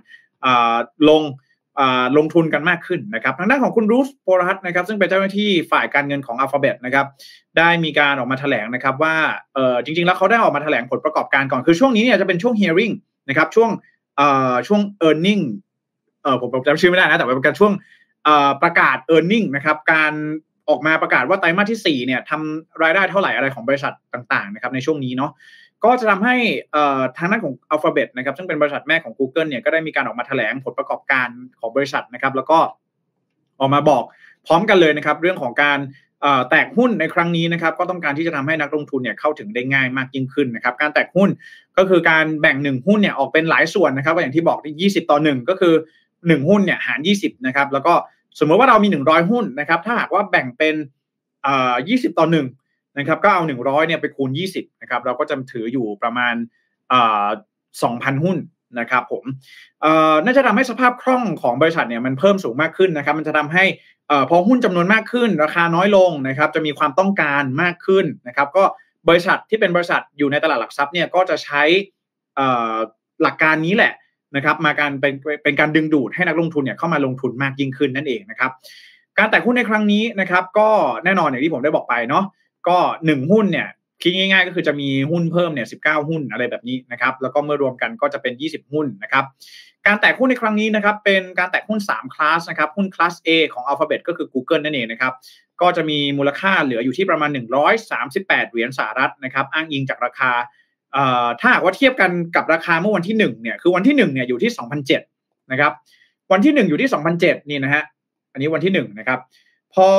[1.09, 1.23] ลง
[2.17, 7.05] ลงทุนกันมากขึ้นนะครับทางด้านของคุณรูสโพรัตนะครับซึ่งเป็นเจ้าหน้าที่ฝ่ายการเงินของอัลฟาเบตนะครับ
[7.57, 9.15] ได้มีการออกมาแถลงนะครับว่า
[9.53, 12.93] เออจริงๆ แล้วเขาได้ออกมาแถลงผลประกอบการก่อนคือช่วงนี้เนี่ยจะเป็นช่วง hearing
[13.29, 13.69] นะครับช่วง
[14.17, 15.43] เอ่อช่วง earning
[16.23, 17.73] เออผมจำชื่อไม่ได้นะแต่เป็นการช่วง
[18.23, 20.13] เอ่อประกาศ earning นะครับการ
[20.69, 25.31] ออกมาประกาศว่าไตรมาสที่4เนี่ยทำรายได้เท่าไหร่อะไรของบริษัทต่างๆนะครับในช่วงนี้เนาะ
[25.83, 26.35] ก็จะทำให้
[27.17, 31.27] ทางด้านของ Alphabet นะครับซึ่งเป็นบริษัทแม่ของ Google เนี่ยก็ได้มีการออกมาแถลงผลประกอบการ
[31.59, 32.59] ของบริษัทนะครับ แล้วก็
[33.59, 34.03] ออกมาบอก
[34.47, 35.79] พร้อมกันเลยนะครับ เรื่องของการ
[36.49, 41.29] แตกหุ้นในครั้งนี้นะครับก็ต้องการที่จะทำให้นักลงทุนเนี่ยเข้าถึงได้ง่ายมากยิ่งขึ้นนะครับการแตกหุ้น
[41.77, 45.73] ก็คือการแบ่งหนึ่งหุ้นเนี่ยออกเป็นหลายส่วนนะครับอย่างที่บอกที่20 ต่อ 1 ก็คือ
[46.11, 47.93] 1 หุ้นเนี่ยหาร 20นะครับแล้วก็
[48.39, 50.75] สมมติว่าเรามี 100 หุ้นนะครับถ้าหากว่าแบ่งเป็น
[51.47, 56.35] 20ต่อ1นะครับก็เอา 100เนี่ยไปคูณ 20นะครับเราก็จะถืออยู่ประมาณ
[57.49, 58.37] 2,000หุ้น
[58.79, 59.23] นะครับผม
[60.25, 63.63] น่าจะทำให้สภาพคล่องของบริษัทเนี่ยมันเพิ่มสูงมากขึ้นนะครับ มันจะทำให้
[64.29, 68.63] พอหุ้นจำนวนมากขึ้น ราคาน้อยลงนะครับ จะมีความต้องการมากขึ้นนะครับ ก็
[69.09, 71.63] บริษัทที่เป็นบริษัทอยู่ในตลาดหลักทรัพย์เนี่ยก็จะใช้
[73.21, 73.93] หลักการนี้แหละ
[74.35, 78.51] นะครับมาการเป็นเป็นการดึงดูดให้นักลงทุนเนี่ยเข้ามาลงทุนมากยิ่งขึ้นนั่นเองนะครับ
[79.17, 80.69] การแตกหุ้นในครั้งนี้นะครับ ก็
[81.05, 82.23] แน่นอนอย่างที่ผมได้บอกไปเนาะ
[82.67, 83.67] ก็หนึ่งหุ้นเนี่ย
[84.01, 85.75] คิดง่ายๆ ก็คือจะมีหุ้นเพิ่มเนี่ยสิ
[86.09, 89.25] หุ้นอะไรแบบนี้นะครับ แล้วก็เมื่อรวมกันก็จะเป็น 20 หุ้นนะครับ
[89.87, 95.13] การแตกหุ้นในครั้งนี้นะครับ เป็นการแตกหุ้น 3 คลาสนะครับ หุ้นคลาส A ของ Alphabet ก็คือ Google นั่นเองนะครับ
[95.61, 97.29] ก็จะมีมูลค่าเหลืออยู่ที่ประมาณ
[97.89, 100.31] 138 เหรียญสหรัฐนะครับ อ้างอิงจากราคา
[101.39, 104.51] ถ้าหากว่าเทียบกันกับราคาเมื่อวันที่1เนี่ยคือวันที่1เนี่ยอยู่ที่
[105.01, 105.71] 2007นะครับ
[106.31, 107.83] วันที่ 1 อยู่ที่ 2007นี่นะฮะ
[108.33, 109.19] อันนี้วันที่1นะครับ
[109.75, 109.89] พอ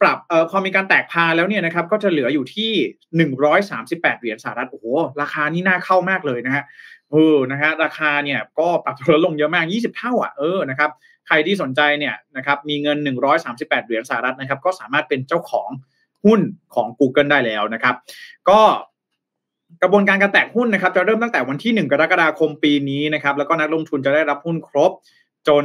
[0.00, 2.70] ปรับเอ่อพอมีการแตกพาแล้วเนี่ยนะครับก็จะเหลืออยู่ที่
[3.16, 4.86] หนึ่งร้อยสามสิบแปดเหรียญสหรัฐโอ้โห
[5.20, 6.64] ราคานี่น่าเข้ามากเลยนะฮะ
[7.10, 10.90] เออนะฮะราคาเนี่ยก็ปรับตัวลดลงเยอะมากยี่สิบเท่าอะเออนะครับ
[11.26, 15.68] ใครที่สนใจเนี่ยนะครับมีเงินหนึ่งร้อยสามสิบแปดเหรียญสหรัฐนะครับก็สามารถเป็นเจ้าของ
[16.24, 16.40] หุ้น
[16.74, 17.94] ของ Google ได้แล้วนะครับ
[18.48, 18.60] ก็
[19.82, 24.90] กระบวนการการแตกหุ้นนะครับจะเริ่มตั้งแต่วันที่ 1 กรกฎาคมปีนี้นะครับแล้วก็นักลงทุนจะได้รับหุ้นครบ
[25.48, 25.64] จน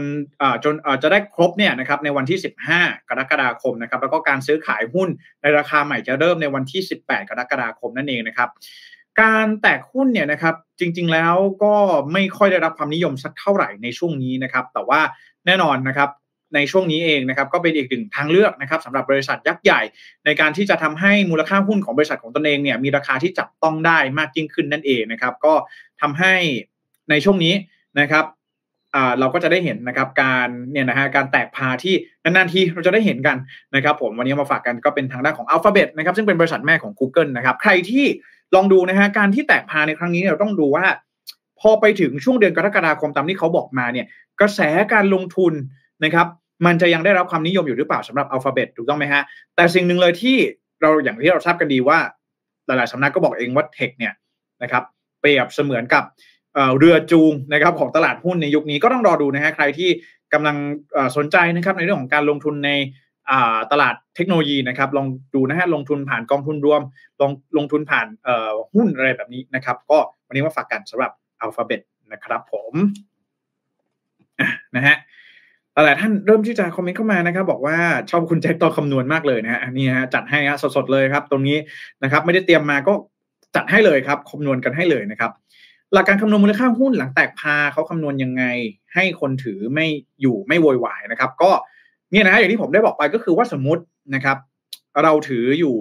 [0.63, 2.39] จนจะได้ครบเนี่ยนะครับในวันที่
[2.73, 5.09] 15 กรกฎาคมนะครับแล้วก็การซื้อขายหุ้น
[5.41, 8.49] ในราคาใหม่จะเริ่มในวันที่ 18 กรกฎาคมนั่นเองนะครับ
[9.21, 11.75] การแตกหุ้นเนี่ยนะครับจริงๆแล้วก็
[12.13, 15.01] ไม่ค่อยได้รับความนิยมสักเท่าไหร่ในช่วงนี้นะครับแต่ว่า
[15.45, 16.09] แน่นอนนะครับ
[16.55, 19.81] ในช่วงนี้เองนะครับก็เป็นอีกหนึ่งทางเลือกนะครับสำหรับบริษัทยักษ์ใหญ่
[20.25, 25.53] ในการที่จะทำให้มูลค่าหุ้นของบริษัทของตนเองเนี่ยมีราคาที่จับต้องได้มากยิ่งขึ้นนั่นเองนะครับก็
[26.01, 26.33] ทำให้
[27.09, 27.53] ในช่วงนี้
[27.99, 28.25] นะครับ
[29.19, 33.37] เราก็จะได้เห็นนะครับการเนี่ยนะฮะการแตกพาที่นานๆทีเราจะได้เห็นกัน
[33.75, 38.05] นะครับ ผมวันนี้มาฝากกันก็เป็นทางด้านของ Alphabet นะครับซึ่งเป็นบริษัทแม่ของ Google นะครับใครที่
[38.55, 40.85] ลองดูนะฮะการที่แตกพาในครั้งนี้เราต้องดูว่า
[41.59, 44.05] พอไปถึงช่วงเดือนกรกฎาคมตามที่เขาบอกมาเนี่ย
[44.39, 44.61] กระแส
[44.93, 45.53] การลงทุน
[46.03, 46.27] นะครับ
[46.65, 49.21] มันจะยังได้รับความนิยมอยู่หรือเปล่าสำหรับ Alphabet ถูกต้องไหมฮะ
[49.55, 50.37] แต่สิ่งหนึ่งเลยที่
[50.81, 51.99] เราอย่างที่เราทราบกันดีว่า
[52.65, 54.13] หลายๆสำนักก็บอกเองว่าเทคเนี่ย
[54.63, 54.83] นะครับ
[55.19, 56.03] เปรียบเสมือนกับ
[56.77, 59.89] เรือจูงนะครับของตลาดหุ้นในยุคนี้ก็ต้องรอดูนะฮะใครที่
[60.33, 60.57] กำลัง
[61.17, 62.71] สนใจนะครับในเรื่องของการลงทุนใน
[63.71, 66.81] ตลาดเทคโนโลยีนะครับลองดูนะฮะลงทุนผ่านกองทุนรวม
[67.21, 68.07] ลองลงทุนผ่าน
[68.73, 71.81] หุ้นอะไรแบบนี้นะครับ ก็วันนี้มาฝากกันสำหรับอัลฟาเบต
[72.13, 72.73] นะครับผม
[74.75, 74.95] นะฮะ
[75.85, 77.77] หลายท่านเริ่มที่จะคอมเมนต์เข้ามานะครับ บอกว่า
[78.09, 81.57] ชอบคุณแจ็คตอนคำนวณมากเลยนะฮะนี่ฮะจัดให้ฮะสดๆเลยครับ ตรงนี้
[82.03, 82.93] นะครับ ไม่ได้เตรียมมาก็
[83.55, 85.31] จัดให้เลยครับคำนวณกันให้เลยนะครับ
[85.93, 88.43] หลักการคำนวณมูลค่าหุ้นหลังแตกพาเขาคำนวณยังไง
[88.93, 89.87] ให้คนถือไม่
[90.21, 91.51] อยู่ไม่โวยวายนะครับ ก็
[92.11, 93.83] เนี่ยนะอย่างที่ผมได้บอกไปก็คือว่าสมมติ
[94.15, 94.37] นะครับ
[95.03, 95.75] เราถืออยู่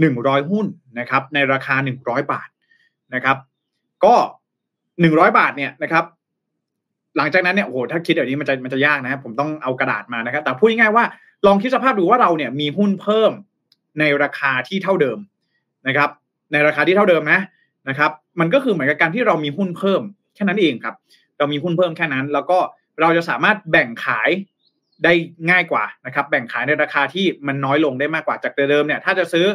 [0.00, 0.66] หนึ่งร้อยหุ้น
[0.98, 2.48] นะครับ ในราคาหนึ่งร้อยบาท
[3.14, 3.36] นะครับ
[4.04, 4.14] ก็
[5.00, 6.04] หนึ่งร้อยบาทเนี่ยนะครับ
[7.16, 11.04] หลังจากนั้นเนี่ยโอ้โหถ้าคิดแบบนี้มันจะมันจะยากนะครับผมต้องเอากระดาษมานะครับ แต่พูดง่ายๆว่า
[11.46, 13.32] ลองคิดสภาพดูว่าเราเนี่ยมีหุ้นเพิ่ม
[13.98, 15.18] ในราคาที่เท่าเดิม
[15.88, 16.10] นะครับ
[16.52, 17.40] ในราคาที่เท่าเดิมนะ
[17.88, 20.02] นะครับมันก็คือเหมือนกับการที่เรามีหุ้นเพิ่ม
[20.34, 20.94] แค่นั้นเองครับ
[21.38, 22.58] เรามีหุ้นเพิ่มแค่นั้น แล้วก็
[23.00, 24.30] เราจะสามารถแบ่งขาย
[25.04, 25.12] ได้
[25.50, 29.46] ง่ายกว่านะครับ แบ่งขายในราคาที่มันน้อยลงได้มากกว่าจากเดิมเนี่ยถ้าจะซื้อ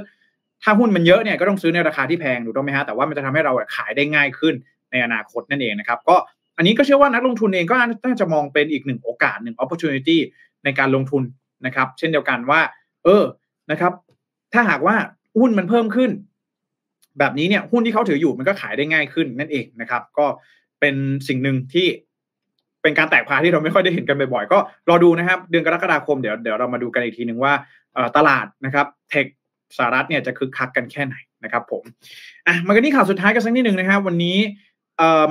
[0.64, 4.54] ถ้าหุ้นมันเยอะเนี่ยก็ต้องซื้อในราคาที่แพงถูกต้องไหมฮะแต่ว่ามันจะทำให้เราขายได้ง่ายขึ้น
[4.92, 6.16] ในอนาคตนั่นเองนะครับ ก็
[6.58, 7.76] อันนี้ก็เชื่อว่านักลงทุนเองก็
[8.06, 10.18] น่าจะมองเป็นอีกหนึ่งโอกาสหนึ่ง opportunity
[10.64, 11.24] ในการลงทุน
[11.66, 12.62] นะครับ เช่นเดียวกันว่า
[13.04, 13.24] เออ
[13.72, 13.94] นะครับ
[14.54, 14.96] ถ้าหากว่า
[15.38, 16.12] หุ้นมันเพิ่มขึ้น
[17.20, 20.26] แบบนี้เนี่ยหุ้นที่เขาถืออยู่มันก็ขายได้ง่ายขึ้นนั่นเองนะครับ ก็
[20.80, 20.96] เป็น
[21.28, 21.88] สิ่งหนึ่งที่
[22.82, 24.58] เป็นการแตกพาที่เราไม่ค่อยได้เห็นกันบ่อยๆ ก็
[24.90, 27.54] รอดูนะครับ เดือนกรกฎาคมเดี๋ยวเดี๋ยวเรามาดูกันอีกทีหนึ่งว่า
[28.18, 29.26] ตลาดนะครับเทค
[29.78, 31.84] สหรัฐเนี่ยจะคึกคักกันแค่ไหนนะครับ ผม
[32.48, 34.38] อะมากันที่ข่าวสุดท้ายกันสักนิดหนึ่งนะครับวันนี้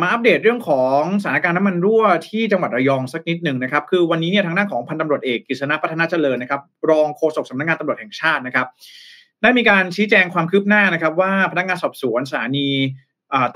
[0.00, 6.60] มาอัปเดตเรื่องของสถานการณ์น้ำมันรั่วที่จังหวัดระยองสักนิดหนึ่งนะครับ คือวันนี้เนี่ยทางด้านของพันตำรวจเอกกฤษณะพัฒนาเจริญนะครับ
[6.90, 8.66] รองโฆษกสำนักงานตำรวจแห่งชาตินะครับ
[9.42, 12.68] ได้มีการชี้แจงความคืบหน้านะครับ ว่าพนักงานสอบสวนสถานี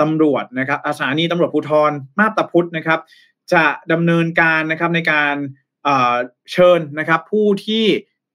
[0.01, 3.01] ตำรวจนะครับสถานีตำรวจภูธรมาบตาพุธนะครับ
[3.53, 5.35] จะดำเนินการนะครับในการ
[6.53, 7.85] เชิญนะครับผู้ที่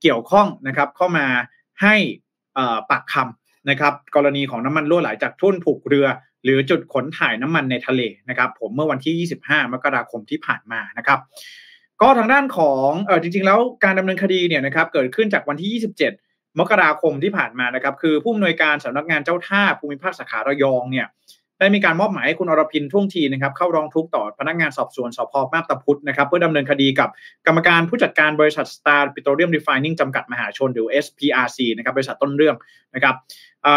[0.02, 1.28] เกี่ยวข้องนะครับเข้ามา
[1.82, 1.96] ให้
[2.90, 6.08] ปากคำนะครับกรณีของน้ำมันรั่วไหลจากทุ่นผูกเรือ
[6.44, 11.20] หรือจุดขนถ่ายน้ำมันในทะเลนะครับ ผมเมื่อวันที่ 25 มกราคมที่ผ่านมานะครับ
[12.02, 16.23] ก็ทางด้านของเออจริงๆ แล้วการดำเนินคดีเนี่ยนะครับเกิดขึ้นจากวันที่ 27
[16.60, 21.08] มกราคมที่ผ่านมานะครับ คือผู้อำนวยการสำนักงานเจ้าท่าภูมิภาคสาขาระยองเนี่ย
[21.60, 27.10] ได้มีการมอบหมายให้คุณอรพินท่วงทีนะครับเข้าร้องทุกข์ต่อพนักงานสอบสวนสพมาบตาพุธนะครับเพื่อดำเนินคดีกับ
[27.48, 32.56] กรรมการผู้จัดการบริษัท Star Petroleum Refining จำกัดมหาชนหรือ SPRC นะครับบริษัทต้นเรื่อง
[32.96, 33.16] นะครับ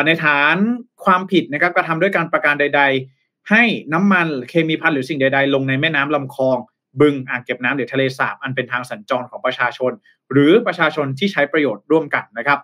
[0.06, 0.56] ในฐาน
[1.04, 2.82] ความผิดนะครับกระทำด้วยการประการใด
[3.16, 3.62] ๆ ให้
[3.92, 6.58] น้ำมันเคมีพันหรือสิ่งใด ๆ ลงในแม่น้ำลำคลอง
[7.00, 9.92] บึงอ่างเก็บน้ำหรือทะเลสาบอันเป็นทางสัญจรของประชาชน
[10.32, 12.58] หรือประชาชนที่ใช้ประโยชน์ร่วมกันนะครับ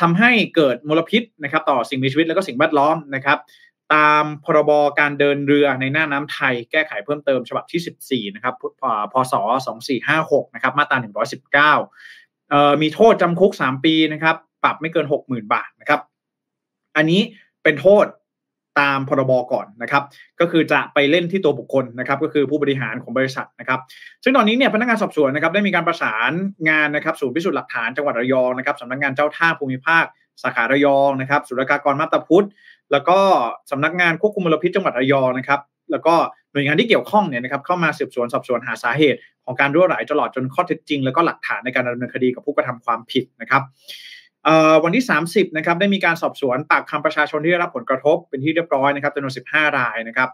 [0.00, 3.38] ทำให้เกิดมลพิษนะครับต่อสิ่งมีชีวิตและก็สิ่งแวดล้อมนะครับ
[3.94, 4.70] ตามพรบ
[5.00, 8.54] การเดินเรือในหน้าน้ำไทย แก้ไขเพิ่มเติมฉบับที่ 14 นะครับ
[9.12, 9.34] พศ
[9.94, 10.98] 2456 นะครับ มาตรา
[11.74, 16.00] 119 มีโทษจำคุก 3 ปีนะครับ ปรับไม่เกิน 60,000 บาทนะครับ
[16.96, 17.20] อันนี้
[17.62, 18.06] เป็นโทษ
[18.80, 20.02] ตามพรบก่อนนะครับ
[20.40, 23.80] ก็คือจะไปเล่นที่ตัวบุคคลนะครับ ก็คือผู้บริหารของบริษัทนะครับ
[24.24, 26.32] ซึ่งตอนนี้เนี่ยพนักงานสอบสวนนะครับได้มีการประสาน
[26.68, 30.04] งานนะครับศูนย์พิสูจน์หลักฐานจังหวัดระยองนะครับสำนักงานเจ้าท่าภูมิภาค
[30.42, 32.46] สาขาระยองนะครับศุลกากรมาตาพุทธ
[32.92, 33.18] แล้วก็
[33.70, 35.60] สำนักงานควบคุมมลพิษจังหวัดระยองนะครับ
[35.90, 36.14] แล้วก็
[36.52, 43.62] หน่วยงานที่เกี่ยวข้องเนี่ยนะครับเข้ามาสืบสวนสอบสวนหาสาเหตุ ของการรั่วไหลตลอดจนข้อเท็จจริง แล้วก็หลักฐานในการดำเนินคดีกับผู้กระทำความผิดนะครับ
[44.84, 50.28] วันที่ 30นะครับได้มีการสอบสวนปากคำประชาชนที่ได้รับผลกระทบเป็นที่เรียบร้อยนะครับจำนวน 15 รายนะครับ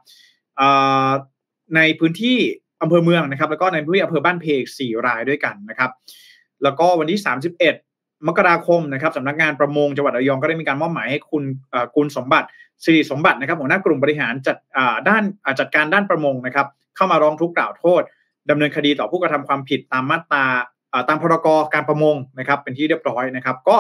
[1.76, 2.38] ในพื้นที่
[2.82, 5.90] อำเภอเมืองนะครับ แล้วก็ในพื้นที่อำเภอบ้านเพก4รายด้วยกันนะครับ
[6.62, 7.20] แล้วก็วันที่
[7.72, 11.44] 31 มกราคมนะครับสำนักงานประมงจังหวัดระยองก็ได้มีการมอบหมายให้คุณ
[11.96, 12.46] กุลสมบัติ
[12.84, 14.56] สิริสมบัตินะครับหัวหน้ากลุ่มบริหารจัด
[15.08, 15.22] ด้าน
[15.60, 18.02] จัดการด้านประมงนะครับ เข้ามาร้องทุกข์กล่าวโทษ
[18.50, 20.46] ดำเนินคดีต่อผู้กระทำความผิดตามมาตรา
[21.08, 23.76] ตามพรกการประมงนะครับ เป็นที่เรียบร้อยนะครับ ก็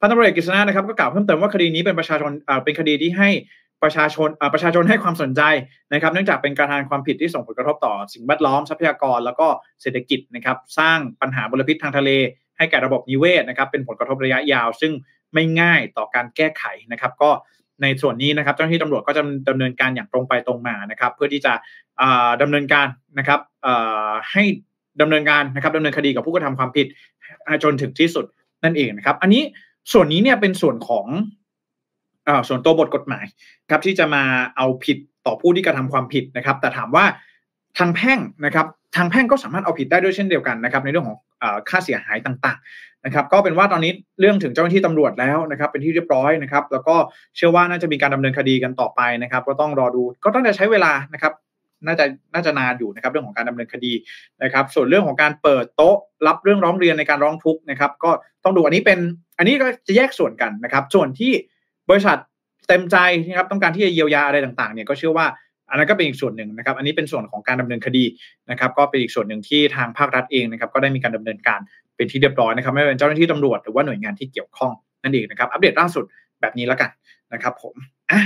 [0.00, 2.32] พันตำรวจเอกกฤษณะนะครับก็กล่าวเพิ่มเติมว่าคดีนี้เป็นประชาชน
[2.64, 3.30] เป็นคดีที่ให้
[3.82, 5.42] ประชาชนประชาชนให้ความสนใจ
[5.92, 9.46] นะครับ เนื่องจากเป็นการทำความผิดที่ส่งผลกระทบต่อสิ่งแวดล้อมทรัพยากร แล้วก็
[9.82, 12.10] เศรษฐกิจนะครับ สร้างปัญหามลพิษทางทะเล
[12.58, 14.92] ให้แก่ระบบนิเวศนะครับ เป็นผลกระทบระยะยาว ซึ่ง
[15.34, 17.30] ไม่ง่ายต่อการแก้ไขนะครับ ก็
[17.82, 21.52] ในส่วนนี้นะครับเจ้าหน้าที่ตำรวจก็จะดำเนินการอย่างตรงไปตรงมานะครับ เพื่อที่จะ
[22.42, 22.86] ดำเนินการ
[23.18, 23.40] นะครับ
[24.32, 24.44] ให้
[25.00, 26.86] ดำเนินการนะครับดำเนินคดีกับผู้กระทำความผิด
[27.62, 28.24] จนถึงที่สุด
[28.64, 29.42] นั่นเองนะครับ อันนี้
[29.92, 31.06] ส่วนนี้เนี่ยเป็นส่วนของ
[32.28, 33.24] อส่วนตัวบทกฎหมาย
[33.70, 34.22] ครับที่จะมา
[34.56, 37.04] เอาผิดต่อผู้ที่กระทำความผิดนะครับ แต่ถามว่า
[37.78, 38.66] ทางแพ่งนะครับ
[38.96, 41.18] ทางแพ่งก็สามารถเอาผิดได้ด้วยเช่นเดียวกันนะครับ ในเรื่องของ
[41.68, 46.94] ค่าเสียหายต่างๆนะครับ ก็เป็นว่าตอนนี้เรื่องถึงเจ้าหน้าที่ตำรวจแล้วนะครับ เป็นที่เรียบร้อยนะครับ แล้วก็
[47.36, 51.32] เชื่อว่าน่าจะมีการดำเนินคดีกันต่อไปนะครับ ก็ต้องรอดูก็ต้องจะใช้เวลานะครับ
[51.86, 52.04] น่าจะ
[52.34, 53.92] น่าจะนานอยู่นะครับเรื่องของการดำเนินคดี
[54.42, 55.96] นะครับ ส่วนเรื่องของการเปิดโต๊ะ
[56.26, 58.10] รับเรื่องร้องเรียนในการร้องทุกข์นะครับ ก็
[58.44, 58.98] ต้องดูอันนี้เป็น
[59.38, 61.32] อันนี้ก็จะแยกส่วนกันนะครับ ส่วนที่
[61.90, 62.16] บริษัท
[62.68, 62.96] เต็มใจ
[63.26, 65.26] นะครับต้องการที่จะเยียวยาอะไรต่างๆเนี่ยก็เชื่อว่า
[65.70, 68.04] อันนั้นก็เป็นอีกส่วนหนึ่งนะครับ อันนี้เป็นส่วนของการดำเนินคดี
[68.50, 71.60] นะครับ ก็เป็นอีกส่วนหนึ่งที่ทางภาครัฐเองนะครับ ก็ได้มีการดำเนินการ
[71.96, 74.72] เป็นที่เรียบร้อยนะครับ ไม่ว่าเป็นเจ้าหน้าที่ตำรวจหรือว่าหน่วยงานที่เกี่ยวข้อง
[75.02, 76.04] นั่นเองนะครับ อัปเดตล่าสุด
[76.40, 76.90] แบบนี้แล้วกัน
[77.32, 77.74] นะครับ ผม
[78.10, 78.22] อะ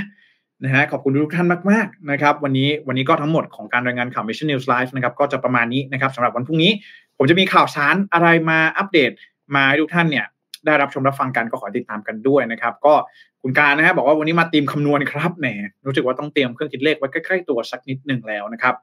[0.64, 6.72] นะฮะขอบคุณทุกท่านมากๆนะครับวันนี้วันนี้ก็ทั้งหมดของการรายงานข่าว Mission News Live นะครับก็จะประมาณนี้นะครับสำหรับวันพรุ่งนี้
[7.18, 9.10] ผมจะมีข่าวสารอะไรมาอัปเดต
[9.54, 10.26] มาให้ทุกท่านเนี่ย
[10.66, 12.94] ได้รับชมรับฟังกันก็ขอติดตามกันด้วยนะครับ ก็
[13.42, 15.46] คุณการนะฮะบอกว่าวันนี้มาเตรียมคำนวณครับแหม
[15.86, 18.74] รู้สึกว่าต้องเตรียมเครื่องคิดเลขไว้ใกล้ๆตัวสักนิดหนึ่งแล้วนะครับ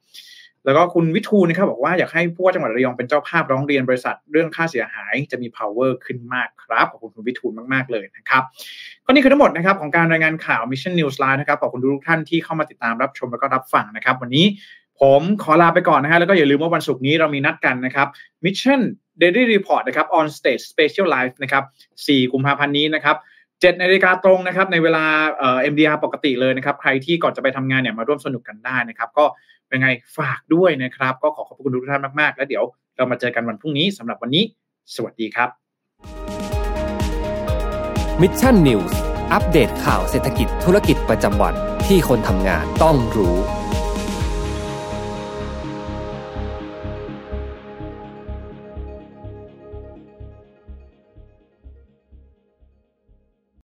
[0.65, 8.43] แล้วก็คุณวิทูนะครับบอกว่าอยากให้ผู้ว่าจังหวัดระยองเป็นเจ้าภาพร้องเรียนบริษัทเรื่องค่าเสียหายจะมี power ขึ้นมากครับขอบคุณคุณวิทูลมากๆเลยนะครับ
[9.05, 14.45] ก็นี่คือทั้งหมดนะครับของการรายงานข่าว Mission News Live นะครับขอบคุณทุกท่านที่เข้ามาติดตามรับชมแล้วก็รับฟังนะครับ วันนี้
[15.01, 18.07] ผมขอลาไปก่อนนะฮะแล้วก็อย่าลืมว่าวันศุกร์นี้เรามีนัดกันนะครับ
[18.45, 18.81] Mission
[19.21, 21.63] Daily Report นะครับ on stage special live นะครับ
[21.97, 23.17] 4 กุมภาพันธ์นี้นะครับ
[23.61, 25.05] 7นาฬิกาตรงนะครับในเวลา
[25.37, 29.25] เอ่อ MDR ปกติเลยนะครับ ใครที่ก่อนจะไปทำงานเนี่ยมาร่วมสนุกกันได้นะครับ ก็
[29.67, 32.63] เป็นไงฝากด้วยนะครับ ก็ขอขอบคุณทุกท่านมาก ๆ แล้วเดี๋ยว
[32.97, 34.43] เรามาเจอกันวันพรุ่งนี้สำหรับวันนี้
[34.95, 35.49] สวัสดีครับ
[38.21, 38.93] Mission News
[39.33, 41.53] อัปเดตข่าวเศรษฐกิจธุรกิจประจำวัน
[41.87, 43.37] ที่คนทำงานต้องรู้